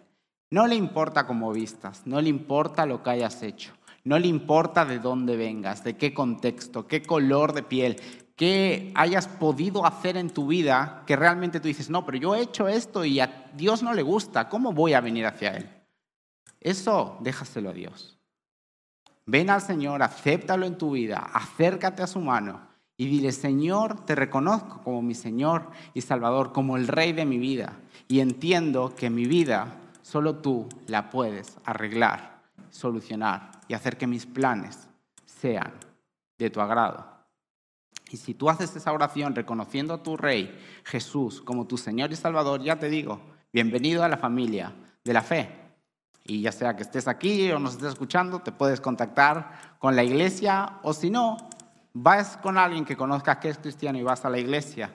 No 0.50 0.68
le 0.68 0.76
importa 0.76 1.28
cómo 1.28 1.52
vistas, 1.52 2.04
no 2.06 2.20
le 2.22 2.30
importa 2.30 2.86
lo 2.86 3.04
que 3.04 3.12
hayas 3.12 3.42
hecho, 3.44 3.74
no 4.04 4.20
le 4.20 4.28
importa 4.28 4.86
de 4.86 5.00
dónde 5.00 5.38
vengas, 5.38 5.84
de 5.84 5.96
qué 5.96 6.14
contexto, 6.14 6.88
qué 6.88 7.02
color 7.02 7.54
de 7.54 7.64
piel, 7.64 8.02
qué 8.42 8.92
hayas 8.96 9.28
podido 9.28 9.86
hacer 9.86 10.18
en 10.18 10.32
tu 10.32 10.48
vida 10.48 11.04
que 11.06 11.16
realmente 11.16 11.60
tú 11.60 11.68
dices, 11.68 11.92
no, 11.92 12.06
pero 12.06 12.18
yo 12.18 12.34
he 12.34 12.42
hecho 12.42 12.68
esto 12.68 13.06
y 13.06 13.20
a 13.20 13.52
Dios 13.54 13.84
no 13.84 13.94
le 13.94 14.02
gusta, 14.02 14.50
¿cómo 14.50 14.74
voy 14.74 14.94
a 14.94 15.02
venir 15.02 15.28
hacia 15.28 15.58
Él? 15.58 15.70
Eso 16.60 17.18
déjaselo 17.22 17.70
a 17.70 17.74
Dios. 17.74 18.18
Ven 19.28 19.52
al 19.52 19.62
Señor, 19.62 20.02
acéptalo 20.02 20.66
en 20.66 20.78
tu 20.78 20.92
vida, 20.92 21.30
acércate 21.34 22.02
a 22.02 22.08
su 22.08 22.20
mano 22.20 22.62
y 22.98 23.06
dile, 23.06 23.32
Señor, 23.32 24.06
te 24.06 24.16
reconozco 24.16 24.82
como 24.84 25.04
mi 25.04 25.14
Señor 25.14 25.70
y 25.94 26.02
Salvador, 26.02 26.52
como 26.52 26.78
el 26.78 26.88
Rey 26.88 27.14
de 27.14 27.26
mi 27.26 27.38
vida. 27.38 27.78
Y 28.08 28.22
entiendo 28.22 28.96
que 28.96 29.10
mi 29.12 29.26
vida 29.26 29.78
Solo 30.02 30.38
tú 30.38 30.68
la 30.88 31.10
puedes 31.10 31.58
arreglar, 31.64 32.42
solucionar 32.70 33.52
y 33.68 33.74
hacer 33.76 33.98
que 33.98 34.08
mis 34.08 34.26
planes 34.26 34.88
sean 35.26 35.72
de 36.38 36.50
tu 36.50 36.60
agrado. 36.60 37.06
Y 38.12 38.18
si 38.18 38.34
tú 38.34 38.50
haces 38.50 38.76
esa 38.76 38.92
oración 38.92 39.34
reconociendo 39.34 39.94
a 39.94 40.04
tu 40.04 40.18
Rey 40.18 40.60
Jesús 40.84 41.42
como 41.42 41.66
tu 41.66 41.78
Señor 41.78 42.12
y 42.12 42.18
Salvador, 42.18 42.62
ya 42.62 42.78
te 42.78 42.90
digo, 42.90 43.22
bienvenido 43.54 44.04
a 44.04 44.10
la 44.10 44.18
familia 44.18 44.76
de 45.02 45.14
la 45.14 45.22
fe. 45.22 45.50
Y 46.26 46.42
ya 46.42 46.52
sea 46.52 46.76
que 46.76 46.84
estés 46.84 47.08
aquí 47.08 47.50
o 47.54 47.60
nos 47.60 47.76
estés 47.76 47.94
escuchando, 47.94 48.40
te 48.40 48.52
puedes 48.52 48.82
contactar 48.82 49.78
con 49.80 49.96
la 49.96 50.04
iglesia 50.04 50.80
o 50.84 50.92
si 50.92 51.10
no, 51.10 51.38
vas 51.94 52.36
con 52.36 52.58
alguien 52.58 52.84
que 52.84 52.98
conozcas 52.98 53.38
que 53.38 53.48
es 53.48 53.58
cristiano 53.58 53.98
y 53.98 54.04
vas 54.04 54.26
a 54.26 54.30
la 54.30 54.40
iglesia. 54.40 54.94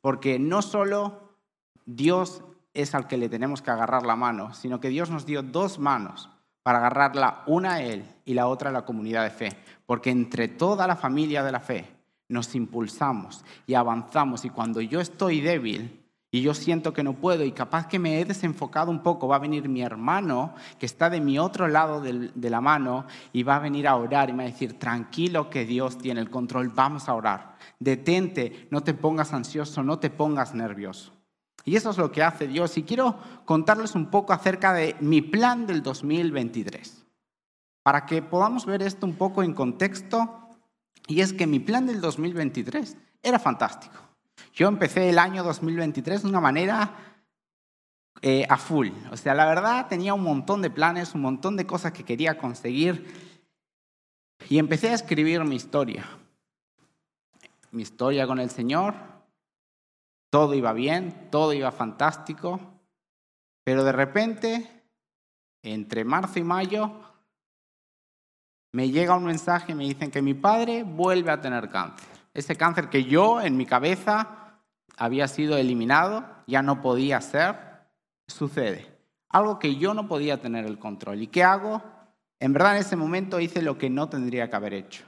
Porque 0.00 0.38
no 0.38 0.62
solo 0.62 1.36
Dios 1.84 2.42
es 2.72 2.94
al 2.94 3.06
que 3.06 3.18
le 3.18 3.28
tenemos 3.28 3.60
que 3.60 3.72
agarrar 3.72 4.06
la 4.06 4.16
mano, 4.16 4.54
sino 4.54 4.80
que 4.80 4.88
Dios 4.88 5.10
nos 5.10 5.26
dio 5.26 5.42
dos 5.42 5.78
manos 5.78 6.30
para 6.62 6.78
agarrarla, 6.78 7.42
una 7.46 7.74
a 7.74 7.82
Él 7.82 8.06
y 8.24 8.32
la 8.32 8.46
otra 8.46 8.70
a 8.70 8.72
la 8.72 8.86
comunidad 8.86 9.22
de 9.22 9.30
fe, 9.30 9.50
porque 9.84 10.08
entre 10.08 10.48
toda 10.48 10.86
la 10.86 10.96
familia 10.96 11.44
de 11.44 11.52
la 11.52 11.60
fe 11.60 11.93
nos 12.28 12.54
impulsamos 12.54 13.44
y 13.66 13.74
avanzamos 13.74 14.44
y 14.44 14.50
cuando 14.50 14.80
yo 14.80 15.00
estoy 15.00 15.40
débil 15.40 16.04
y 16.30 16.42
yo 16.42 16.52
siento 16.52 16.92
que 16.92 17.04
no 17.04 17.12
puedo 17.12 17.44
y 17.44 17.52
capaz 17.52 17.86
que 17.86 18.00
me 18.00 18.20
he 18.20 18.24
desenfocado 18.24 18.90
un 18.90 19.04
poco, 19.04 19.28
va 19.28 19.36
a 19.36 19.38
venir 19.38 19.68
mi 19.68 19.82
hermano 19.82 20.54
que 20.80 20.86
está 20.86 21.08
de 21.08 21.20
mi 21.20 21.38
otro 21.38 21.68
lado 21.68 22.00
de 22.00 22.50
la 22.50 22.60
mano 22.60 23.06
y 23.32 23.44
va 23.44 23.56
a 23.56 23.60
venir 23.60 23.86
a 23.86 23.94
orar 23.94 24.30
y 24.30 24.32
me 24.32 24.42
va 24.42 24.48
a 24.48 24.52
decir, 24.52 24.76
tranquilo 24.78 25.48
que 25.48 25.64
Dios 25.64 25.96
tiene 25.96 26.20
el 26.20 26.30
control, 26.30 26.70
vamos 26.70 27.08
a 27.08 27.14
orar, 27.14 27.56
detente, 27.78 28.66
no 28.72 28.82
te 28.82 28.94
pongas 28.94 29.32
ansioso, 29.32 29.84
no 29.84 30.00
te 30.00 30.10
pongas 30.10 30.54
nervioso. 30.54 31.12
Y 31.64 31.76
eso 31.76 31.90
es 31.90 31.98
lo 31.98 32.12
que 32.12 32.22
hace 32.22 32.46
Dios. 32.46 32.76
Y 32.76 32.82
quiero 32.82 33.16
contarles 33.44 33.94
un 33.94 34.06
poco 34.06 34.32
acerca 34.32 34.72
de 34.72 34.96
mi 35.00 35.22
plan 35.22 35.66
del 35.66 35.82
2023. 35.82 37.02
para 37.82 38.06
que 38.06 38.22
podamos 38.22 38.64
ver 38.64 38.80
esto 38.80 39.06
un 39.06 39.14
poco 39.14 39.42
en 39.42 39.52
contexto, 39.52 40.43
y 41.06 41.20
es 41.20 41.32
que 41.32 41.46
mi 41.46 41.60
plan 41.60 41.86
del 41.86 42.00
2023 42.00 42.96
era 43.22 43.38
fantástico. 43.38 43.94
Yo 44.52 44.68
empecé 44.68 45.10
el 45.10 45.18
año 45.18 45.42
2023 45.42 46.22
de 46.22 46.28
una 46.28 46.40
manera 46.40 46.94
eh, 48.22 48.46
a 48.48 48.56
full. 48.56 48.88
O 49.10 49.16
sea, 49.16 49.34
la 49.34 49.46
verdad 49.46 49.88
tenía 49.88 50.14
un 50.14 50.22
montón 50.22 50.62
de 50.62 50.70
planes, 50.70 51.14
un 51.14 51.22
montón 51.22 51.56
de 51.56 51.66
cosas 51.66 51.92
que 51.92 52.04
quería 52.04 52.38
conseguir 52.38 53.06
y 54.48 54.58
empecé 54.58 54.90
a 54.90 54.94
escribir 54.94 55.44
mi 55.44 55.56
historia. 55.56 56.06
Mi 57.70 57.82
historia 57.82 58.26
con 58.26 58.38
el 58.38 58.50
Señor. 58.50 58.94
Todo 60.30 60.54
iba 60.54 60.72
bien, 60.72 61.28
todo 61.30 61.52
iba 61.52 61.70
fantástico, 61.70 62.60
pero 63.62 63.84
de 63.84 63.92
repente, 63.92 64.84
entre 65.62 66.04
marzo 66.04 66.40
y 66.40 66.44
mayo, 66.44 67.13
me 68.74 68.90
llega 68.90 69.14
un 69.14 69.24
mensaje 69.24 69.70
y 69.70 69.74
me 69.76 69.84
dicen 69.84 70.10
que 70.10 70.20
mi 70.20 70.34
padre 70.34 70.82
vuelve 70.82 71.30
a 71.30 71.40
tener 71.40 71.70
cáncer. 71.70 72.08
Ese 72.34 72.56
cáncer 72.56 72.88
que 72.88 73.04
yo 73.04 73.40
en 73.40 73.56
mi 73.56 73.66
cabeza 73.66 74.58
había 74.96 75.28
sido 75.28 75.56
eliminado, 75.56 76.24
ya 76.48 76.60
no 76.60 76.82
podía 76.82 77.20
ser, 77.20 77.54
sucede. 78.26 78.92
Algo 79.28 79.60
que 79.60 79.76
yo 79.76 79.94
no 79.94 80.08
podía 80.08 80.40
tener 80.40 80.66
el 80.66 80.80
control. 80.80 81.22
¿Y 81.22 81.28
qué 81.28 81.44
hago? 81.44 81.84
En 82.40 82.52
verdad 82.52 82.74
en 82.74 82.80
ese 82.80 82.96
momento 82.96 83.38
hice 83.38 83.62
lo 83.62 83.78
que 83.78 83.90
no 83.90 84.08
tendría 84.08 84.50
que 84.50 84.56
haber 84.56 84.74
hecho. 84.74 85.04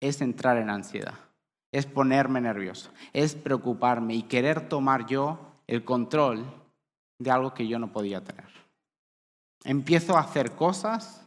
Es 0.00 0.20
entrar 0.20 0.56
en 0.56 0.68
ansiedad, 0.68 1.14
es 1.70 1.86
ponerme 1.86 2.40
nervioso, 2.40 2.90
es 3.12 3.36
preocuparme 3.36 4.14
y 4.14 4.24
querer 4.24 4.68
tomar 4.68 5.06
yo 5.06 5.38
el 5.68 5.84
control 5.84 6.44
de 7.20 7.30
algo 7.30 7.54
que 7.54 7.68
yo 7.68 7.78
no 7.78 7.92
podía 7.92 8.24
tener. 8.24 8.48
Empiezo 9.62 10.16
a 10.16 10.22
hacer 10.22 10.56
cosas 10.56 11.23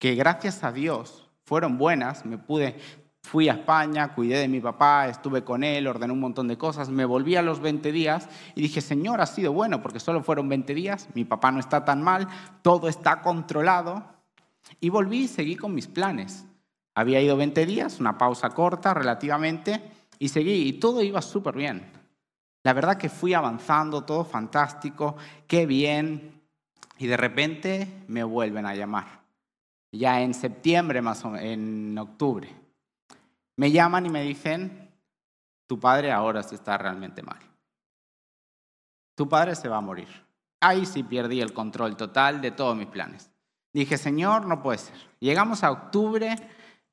que 0.00 0.16
gracias 0.16 0.64
a 0.64 0.72
Dios 0.72 1.30
fueron 1.44 1.78
buenas, 1.78 2.26
me 2.26 2.38
pude 2.38 2.76
Fui 3.22 3.48
a 3.48 3.52
España, 3.52 4.14
cuidé 4.14 4.38
de 4.38 4.48
mi 4.48 4.60
papá, 4.60 5.06
estuve 5.06 5.44
con 5.44 5.62
él, 5.62 5.86
ordené 5.86 6.12
un 6.12 6.20
montón 6.20 6.48
de 6.48 6.58
cosas, 6.58 6.88
me 6.88 7.04
volví 7.04 7.36
a 7.36 7.42
los 7.42 7.60
20 7.60 7.92
días 7.92 8.28
y 8.54 8.62
dije, 8.62 8.80
Señor, 8.80 9.20
ha 9.20 9.26
sido 9.26 9.52
bueno 9.52 9.82
porque 9.82 10.00
solo 10.00 10.22
fueron 10.22 10.48
20 10.48 10.74
días, 10.74 11.08
mi 11.14 11.24
papá 11.24 11.52
no 11.52 11.60
está 11.60 11.84
tan 11.84 12.02
mal, 12.02 12.26
todo 12.62 12.88
está 12.88 13.20
controlado. 13.20 14.04
Y 14.80 14.88
volví 14.88 15.24
y 15.24 15.28
seguí 15.28 15.54
con 15.54 15.74
mis 15.74 15.86
planes. 15.86 16.44
Había 16.94 17.20
ido 17.20 17.36
20 17.36 17.66
días, 17.66 18.00
una 18.00 18.18
pausa 18.18 18.50
corta 18.50 18.94
relativamente, 18.94 19.80
y 20.18 20.28
seguí 20.28 20.68
y 20.68 20.72
todo 20.74 21.02
iba 21.02 21.22
súper 21.22 21.54
bien. 21.54 21.92
La 22.62 22.72
verdad 22.72 22.96
que 22.96 23.08
fui 23.08 23.34
avanzando, 23.34 24.04
todo 24.04 24.24
fantástico, 24.24 25.16
qué 25.46 25.66
bien. 25.66 26.42
Y 26.98 27.06
de 27.06 27.16
repente 27.16 28.04
me 28.08 28.24
vuelven 28.24 28.66
a 28.66 28.74
llamar. 28.74 29.19
Ya 29.92 30.20
en 30.20 30.34
septiembre, 30.34 31.02
más 31.02 31.24
o 31.24 31.30
menos, 31.30 31.46
en 31.46 31.98
octubre. 31.98 32.54
Me 33.56 33.70
llaman 33.70 34.06
y 34.06 34.10
me 34.10 34.22
dicen, 34.22 34.90
tu 35.66 35.78
padre 35.78 36.12
ahora 36.12 36.42
sí 36.42 36.54
está 36.54 36.78
realmente 36.78 37.22
mal. 37.22 37.38
Tu 39.14 39.28
padre 39.28 39.54
se 39.54 39.68
va 39.68 39.76
a 39.76 39.82
morir. 39.82 40.08
Ahí 40.60 40.86
sí 40.86 41.02
perdí 41.02 41.40
el 41.40 41.52
control 41.52 41.96
total 41.96 42.40
de 42.40 42.50
todos 42.50 42.76
mis 42.76 42.86
planes. 42.86 43.30
Dije, 43.72 43.96
Señor, 43.98 44.46
no 44.46 44.62
puede 44.62 44.78
ser. 44.78 44.96
Llegamos 45.20 45.62
a 45.62 45.70
octubre, 45.70 46.36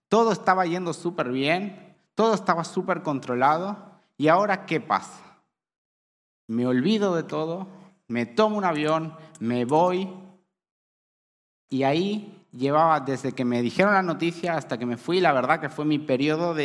todo 0.10 0.32
estaba 0.32 0.66
yendo 0.66 0.94
súper 0.94 1.32
bien, 1.32 1.96
todo 2.16 2.34
estaba 2.34 2.64
súper 2.64 3.02
controlado. 3.02 3.78
¿Y 4.18 4.28
ahora 4.28 4.66
qué 4.66 4.80
pasa? 4.80 5.40
Me 6.48 6.66
olvido 6.66 7.16
de 7.16 7.24
todo, 7.24 7.68
me 8.08 8.26
tomo 8.26 8.58
un 8.58 8.64
avión, 8.64 9.16
me 9.40 9.66
voy 9.66 10.10
y 11.70 11.84
ahí 11.84 12.37
llevaba 12.52 13.00
desde 13.00 13.34
que 13.34 13.46
me 13.46 13.62
dijeron 13.62 13.94
la 13.94 14.02
noticia 14.02 14.56
hasta 14.56 14.78
que 14.78 14.86
me 14.86 14.98
fui, 14.98 15.20
la 15.20 15.34
verdad 15.34 15.60
que 15.60 15.70
fue 15.70 15.86
mi 15.86 16.00
periodo 16.00 16.56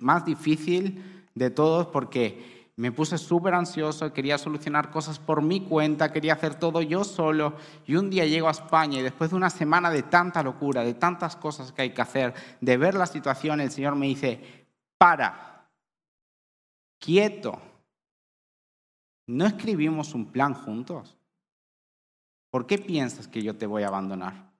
más 0.00 0.24
difícil 0.24 1.24
de 1.34 1.50
todos 1.50 1.86
porque 1.88 2.56
me 2.76 2.92
puse 2.92 3.16
súper 3.16 3.54
ansioso, 3.54 4.12
quería 4.12 4.36
solucionar 4.36 4.90
cosas 4.90 5.18
por 5.18 5.40
mi 5.40 5.62
cuenta, 5.62 6.12
quería 6.12 6.34
hacer 6.34 6.56
todo 6.56 6.82
yo 6.82 7.04
solo 7.04 7.54
y 7.86 7.96
un 7.96 8.10
día 8.10 8.26
llego 8.26 8.48
a 8.48 8.52
España 8.52 8.98
y 8.98 9.02
después 9.02 9.30
de 9.30 9.36
una 9.36 9.48
semana 9.48 9.90
de 9.90 10.02
tanta 10.02 10.42
locura, 10.42 10.84
de 10.84 10.94
tantas 10.94 11.36
cosas 11.36 11.72
que 11.72 11.82
hay 11.82 11.90
que 11.90 12.02
hacer, 12.02 12.34
de 12.60 12.76
ver 12.76 12.94
la 12.94 13.06
situación, 13.06 13.60
el 13.60 13.70
Señor 13.70 13.96
me 13.96 14.06
dice, 14.06 14.66
para, 14.98 15.70
quieto, 16.98 17.58
¿no 19.26 19.46
escribimos 19.46 20.14
un 20.14 20.26
plan 20.26 20.52
juntos? 20.52 21.16
¿Por 22.50 22.66
qué 22.66 22.76
piensas 22.76 23.26
que 23.26 23.42
yo 23.42 23.56
te 23.56 23.66
voy 23.66 23.84
a 23.84 23.88
abandonar? 23.88 24.55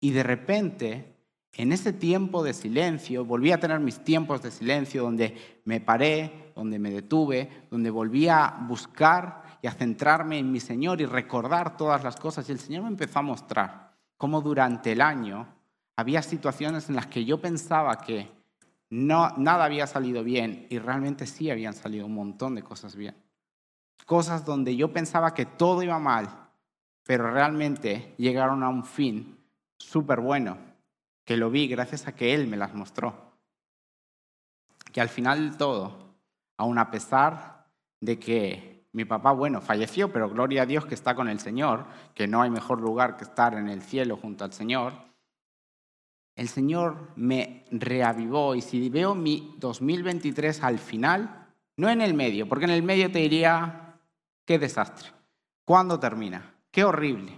Y 0.00 0.10
de 0.10 0.22
repente, 0.22 1.16
en 1.52 1.72
ese 1.72 1.92
tiempo 1.92 2.42
de 2.42 2.52
silencio, 2.52 3.24
volví 3.24 3.52
a 3.52 3.60
tener 3.60 3.80
mis 3.80 4.04
tiempos 4.04 4.42
de 4.42 4.50
silencio 4.50 5.02
donde 5.02 5.60
me 5.64 5.80
paré, 5.80 6.52
donde 6.54 6.78
me 6.78 6.90
detuve, 6.90 7.66
donde 7.70 7.90
volví 7.90 8.28
a 8.28 8.58
buscar 8.68 9.58
y 9.62 9.66
a 9.66 9.72
centrarme 9.72 10.38
en 10.38 10.52
mi 10.52 10.60
Señor 10.60 11.00
y 11.00 11.06
recordar 11.06 11.76
todas 11.76 12.04
las 12.04 12.16
cosas. 12.16 12.48
Y 12.48 12.52
el 12.52 12.58
Señor 12.58 12.82
me 12.82 12.88
empezó 12.88 13.20
a 13.20 13.22
mostrar 13.22 13.94
cómo 14.16 14.40
durante 14.42 14.92
el 14.92 15.00
año 15.00 15.46
había 15.96 16.22
situaciones 16.22 16.88
en 16.88 16.96
las 16.96 17.06
que 17.06 17.24
yo 17.24 17.40
pensaba 17.40 17.98
que 18.00 18.30
no, 18.90 19.30
nada 19.36 19.64
había 19.64 19.86
salido 19.86 20.22
bien 20.22 20.66
y 20.70 20.78
realmente 20.78 21.26
sí 21.26 21.50
habían 21.50 21.74
salido 21.74 22.06
un 22.06 22.14
montón 22.14 22.54
de 22.54 22.62
cosas 22.62 22.94
bien. 22.94 23.16
Cosas 24.04 24.44
donde 24.44 24.76
yo 24.76 24.92
pensaba 24.92 25.34
que 25.34 25.46
todo 25.46 25.82
iba 25.82 25.98
mal, 25.98 26.28
pero 27.02 27.30
realmente 27.30 28.14
llegaron 28.18 28.62
a 28.62 28.68
un 28.68 28.84
fin 28.84 29.35
súper 29.78 30.20
bueno, 30.20 30.58
que 31.24 31.36
lo 31.36 31.50
vi 31.50 31.68
gracias 31.68 32.06
a 32.06 32.14
que 32.14 32.34
Él 32.34 32.46
me 32.46 32.56
las 32.56 32.74
mostró. 32.74 33.32
Que 34.92 35.00
al 35.00 35.08
final 35.08 35.52
de 35.52 35.56
todo, 35.58 36.14
aun 36.56 36.78
a 36.78 36.90
pesar 36.90 37.66
de 38.00 38.18
que 38.18 38.86
mi 38.92 39.04
papá, 39.04 39.32
bueno, 39.32 39.60
falleció, 39.60 40.10
pero 40.12 40.30
gloria 40.30 40.62
a 40.62 40.66
Dios 40.66 40.86
que 40.86 40.94
está 40.94 41.14
con 41.14 41.28
el 41.28 41.38
Señor, 41.38 41.84
que 42.14 42.26
no 42.26 42.40
hay 42.40 42.50
mejor 42.50 42.80
lugar 42.80 43.16
que 43.16 43.24
estar 43.24 43.54
en 43.54 43.68
el 43.68 43.82
cielo 43.82 44.16
junto 44.16 44.44
al 44.44 44.52
Señor, 44.52 44.94
el 46.36 46.48
Señor 46.48 47.10
me 47.16 47.64
reavivó 47.70 48.54
y 48.54 48.60
si 48.60 48.88
veo 48.90 49.14
mi 49.14 49.54
2023 49.58 50.62
al 50.62 50.78
final, 50.78 51.48
no 51.76 51.88
en 51.88 52.00
el 52.00 52.14
medio, 52.14 52.48
porque 52.48 52.66
en 52.66 52.70
el 52.70 52.82
medio 52.82 53.10
te 53.10 53.18
diría, 53.18 53.98
qué 54.44 54.58
desastre, 54.58 55.10
¿cuándo 55.64 55.98
termina? 55.98 56.54
Qué 56.70 56.84
horrible. 56.84 57.32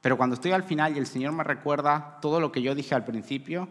Pero 0.00 0.16
cuando 0.16 0.34
estoy 0.34 0.52
al 0.52 0.62
final 0.62 0.94
y 0.94 0.98
el 0.98 1.06
Señor 1.06 1.32
me 1.32 1.44
recuerda 1.44 2.18
todo 2.20 2.40
lo 2.40 2.52
que 2.52 2.62
yo 2.62 2.74
dije 2.74 2.94
al 2.94 3.04
principio, 3.04 3.68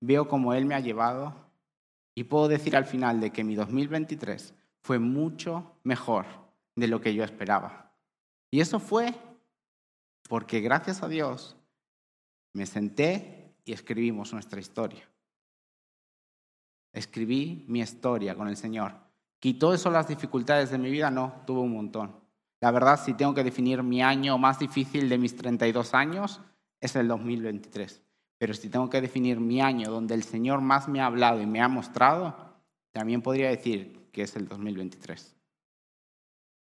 veo 0.00 0.28
cómo 0.28 0.54
Él 0.54 0.64
me 0.64 0.74
ha 0.74 0.80
llevado 0.80 1.34
y 2.14 2.24
puedo 2.24 2.48
decir 2.48 2.76
al 2.76 2.84
final 2.84 3.20
de 3.20 3.30
que 3.30 3.44
mi 3.44 3.54
2023 3.54 4.54
fue 4.82 4.98
mucho 4.98 5.76
mejor 5.82 6.26
de 6.76 6.88
lo 6.88 7.00
que 7.00 7.14
yo 7.14 7.24
esperaba. 7.24 7.92
Y 8.50 8.60
eso 8.60 8.78
fue 8.78 9.14
porque 10.28 10.60
gracias 10.60 11.02
a 11.02 11.08
Dios 11.08 11.56
me 12.52 12.66
senté 12.66 13.54
y 13.64 13.72
escribimos 13.72 14.32
nuestra 14.32 14.60
historia. 14.60 15.08
Escribí 16.92 17.64
mi 17.68 17.80
historia 17.80 18.34
con 18.34 18.48
el 18.48 18.56
Señor. 18.56 18.94
¿Quitó 19.40 19.72
eso 19.72 19.90
las 19.90 20.08
dificultades 20.08 20.70
de 20.70 20.78
mi 20.78 20.90
vida? 20.90 21.10
No, 21.10 21.42
tuvo 21.46 21.62
un 21.62 21.72
montón. 21.72 22.21
La 22.62 22.70
verdad, 22.70 23.00
si 23.04 23.14
tengo 23.14 23.34
que 23.34 23.42
definir 23.42 23.82
mi 23.82 24.02
año 24.02 24.38
más 24.38 24.60
difícil 24.60 25.08
de 25.08 25.18
mis 25.18 25.36
32 25.36 25.94
años, 25.94 26.40
es 26.80 26.94
el 26.94 27.08
2023. 27.08 28.00
Pero 28.38 28.54
si 28.54 28.68
tengo 28.68 28.88
que 28.88 29.00
definir 29.00 29.40
mi 29.40 29.60
año 29.60 29.90
donde 29.90 30.14
el 30.14 30.22
Señor 30.22 30.60
más 30.60 30.86
me 30.86 31.00
ha 31.00 31.06
hablado 31.06 31.42
y 31.42 31.46
me 31.46 31.60
ha 31.60 31.66
mostrado, 31.66 32.36
también 32.92 33.20
podría 33.20 33.48
decir 33.48 34.08
que 34.12 34.22
es 34.22 34.36
el 34.36 34.46
2023. 34.46 35.34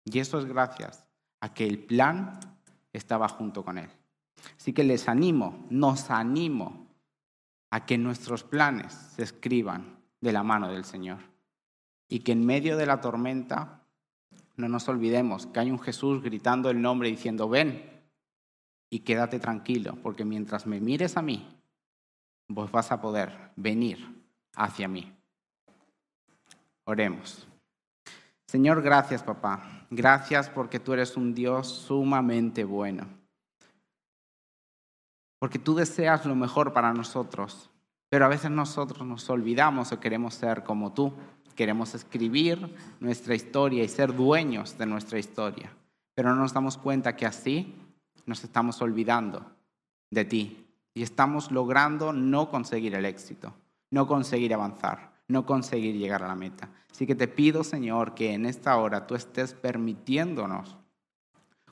Y 0.04 0.20
eso 0.20 0.40
es 0.40 0.46
gracias 0.46 1.06
a 1.40 1.54
que 1.54 1.66
el 1.66 1.80
plan 1.80 2.38
estaba 2.92 3.30
junto 3.30 3.64
con 3.64 3.78
Él. 3.78 3.90
Así 4.58 4.74
que 4.74 4.84
les 4.84 5.08
animo, 5.08 5.68
nos 5.70 6.12
animo 6.12 6.88
a 7.72 7.86
que 7.86 7.98
nuestros 7.98 8.44
planes 8.44 8.92
se 9.16 9.24
escriban 9.24 10.02
de 10.20 10.34
la 10.34 10.44
mano 10.44 10.70
del 10.70 10.84
Señor 10.84 11.20
y 12.10 12.20
que 12.20 12.34
en 12.34 12.46
medio 12.46 12.76
de 12.76 12.88
la 12.88 13.00
tormenta 13.00 13.87
no 14.58 14.68
nos 14.68 14.90
olvidemos 14.90 15.46
que 15.48 15.60
hay 15.60 15.72
un 15.72 15.80
Jesús 15.80 16.22
gritando 16.22 16.70
el 16.70 16.82
nombre 16.82 17.10
diciendo, 17.10 17.48
ven 17.48 18.02
y 18.90 19.00
quédate 19.00 19.40
tranquilo, 19.40 19.98
porque 20.02 20.26
mientras 20.26 20.66
me 20.66 20.80
mires 20.80 21.16
a 21.16 21.22
mí, 21.22 21.48
vos 22.48 22.72
vas 22.72 22.92
a 22.92 23.00
poder 23.00 23.52
venir 23.56 24.24
hacia 24.56 24.88
mí. 24.88 25.14
Oremos. 26.86 27.48
Señor, 28.48 28.82
gracias 28.82 29.24
papá. 29.24 29.86
Gracias 29.90 30.50
porque 30.50 30.80
tú 30.80 30.94
eres 30.94 31.18
un 31.18 31.34
Dios 31.34 31.68
sumamente 31.68 32.64
bueno. 32.64 33.08
Porque 35.40 35.60
tú 35.60 35.76
deseas 35.76 36.26
lo 36.26 36.36
mejor 36.36 36.74
para 36.74 36.94
nosotros, 36.94 37.70
pero 38.10 38.26
a 38.26 38.30
veces 38.30 38.50
nosotros 38.50 39.06
nos 39.06 39.30
olvidamos 39.30 39.92
o 39.92 40.00
queremos 40.00 40.34
ser 40.34 40.64
como 40.64 40.94
tú. 40.94 41.14
Queremos 41.58 41.96
escribir 41.96 42.76
nuestra 43.00 43.34
historia 43.34 43.84
y 43.84 43.88
ser 43.88 44.16
dueños 44.16 44.78
de 44.78 44.86
nuestra 44.86 45.18
historia, 45.18 45.76
pero 46.14 46.30
no 46.30 46.36
nos 46.36 46.54
damos 46.54 46.78
cuenta 46.78 47.16
que 47.16 47.26
así 47.26 47.74
nos 48.28 48.44
estamos 48.44 48.80
olvidando 48.80 49.44
de 50.12 50.24
ti 50.24 50.68
y 50.94 51.02
estamos 51.02 51.52
logrando 51.52 52.14
no 52.14 52.52
conseguir 52.52 52.94
el 52.94 53.06
éxito, 53.06 53.56
no 53.90 54.06
conseguir 54.06 54.54
avanzar, 54.54 55.14
no 55.28 55.48
conseguir 55.48 55.98
llegar 55.98 56.22
a 56.22 56.28
la 56.28 56.36
meta. 56.36 56.70
Así 56.92 57.08
que 57.08 57.16
te 57.16 57.28
pido, 57.28 57.64
Señor, 57.64 58.14
que 58.14 58.34
en 58.34 58.46
esta 58.46 58.78
hora 58.78 59.08
tú 59.08 59.16
estés 59.16 59.56
permitiéndonos 59.56 60.78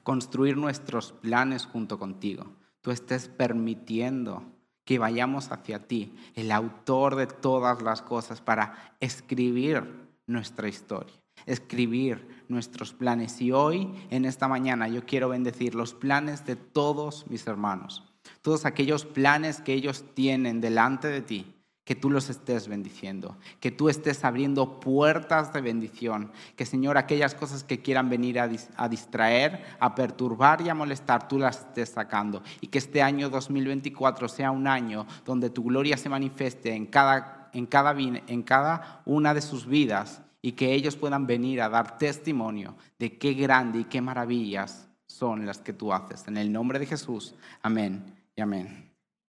construir 0.01 0.57
nuestros 0.57 1.11
planes 1.11 1.67
junto 1.67 1.99
contigo. 1.99 2.47
Tú 2.81 2.89
estés 2.89 3.27
permitiendo 3.27 4.54
que 4.85 4.99
vayamos 4.99 5.51
hacia 5.51 5.87
ti, 5.87 6.15
el 6.35 6.51
autor 6.51 7.15
de 7.15 7.27
todas 7.27 7.81
las 7.81 8.01
cosas, 8.01 8.39
para 8.39 8.95
escribir 8.99 9.83
nuestra 10.27 10.67
historia, 10.67 11.15
escribir 11.45 12.45
nuestros 12.47 12.93
planes. 12.93 13.41
Y 13.41 13.51
hoy, 13.51 13.93
en 14.11 14.25
esta 14.25 14.47
mañana, 14.47 14.87
yo 14.87 15.05
quiero 15.05 15.29
bendecir 15.29 15.75
los 15.75 15.93
planes 15.93 16.45
de 16.45 16.55
todos 16.55 17.25
mis 17.29 17.45
hermanos, 17.47 18.03
todos 18.41 18.65
aquellos 18.65 19.05
planes 19.05 19.59
que 19.59 19.73
ellos 19.73 20.05
tienen 20.13 20.61
delante 20.61 21.07
de 21.07 21.21
ti 21.21 21.54
que 21.85 21.95
tú 21.95 22.09
los 22.09 22.29
estés 22.29 22.67
bendiciendo, 22.67 23.37
que 23.59 23.71
tú 23.71 23.89
estés 23.89 24.25
abriendo 24.25 24.79
puertas 24.79 25.53
de 25.53 25.61
bendición, 25.61 26.31
que 26.55 26.65
Señor, 26.65 26.97
aquellas 26.97 27.35
cosas 27.35 27.63
que 27.63 27.81
quieran 27.81 28.09
venir 28.09 28.39
a, 28.39 28.89
distraer, 28.89 29.63
a 29.79 29.93
perturbar 29.93 30.61
y 30.61 30.69
a 30.69 30.75
molestar, 30.75 31.27
tú 31.27 31.37
las 31.37 31.59
estés 31.59 31.89
sacando. 31.89 32.41
Y 32.59 32.67
que 32.67 32.79
este 32.79 33.03
año 33.03 33.29
2024 33.29 34.27
sea 34.27 34.49
un 34.49 34.67
año 34.67 35.05
donde 35.25 35.51
tu 35.51 35.63
gloria 35.63 35.95
se 35.95 36.09
manifieste 36.09 36.73
en 36.73 36.87
cada, 36.87 37.51
en 37.53 37.67
cada, 37.67 37.95
en 37.97 38.41
cada 38.41 39.01
una 39.05 39.35
de 39.35 39.41
sus 39.41 39.67
vidas 39.67 40.23
y 40.41 40.53
que 40.53 40.73
ellos 40.73 40.95
puedan 40.95 41.27
venir 41.27 41.61
a 41.61 41.69
dar 41.69 41.99
testimonio 41.99 42.75
de 42.97 43.17
qué 43.19 43.33
grande 43.35 43.79
y 43.79 43.83
qué 43.85 44.01
maravillas 44.01 44.89
son 45.05 45.45
las 45.45 45.59
que 45.59 45.73
tú 45.73 45.93
haces. 45.93 46.27
En 46.27 46.37
el 46.37 46.51
nombre 46.51 46.79
de 46.79 46.87
Jesús, 46.87 47.35
amén 47.61 48.15
y 48.35 48.41
amén. 48.41 48.94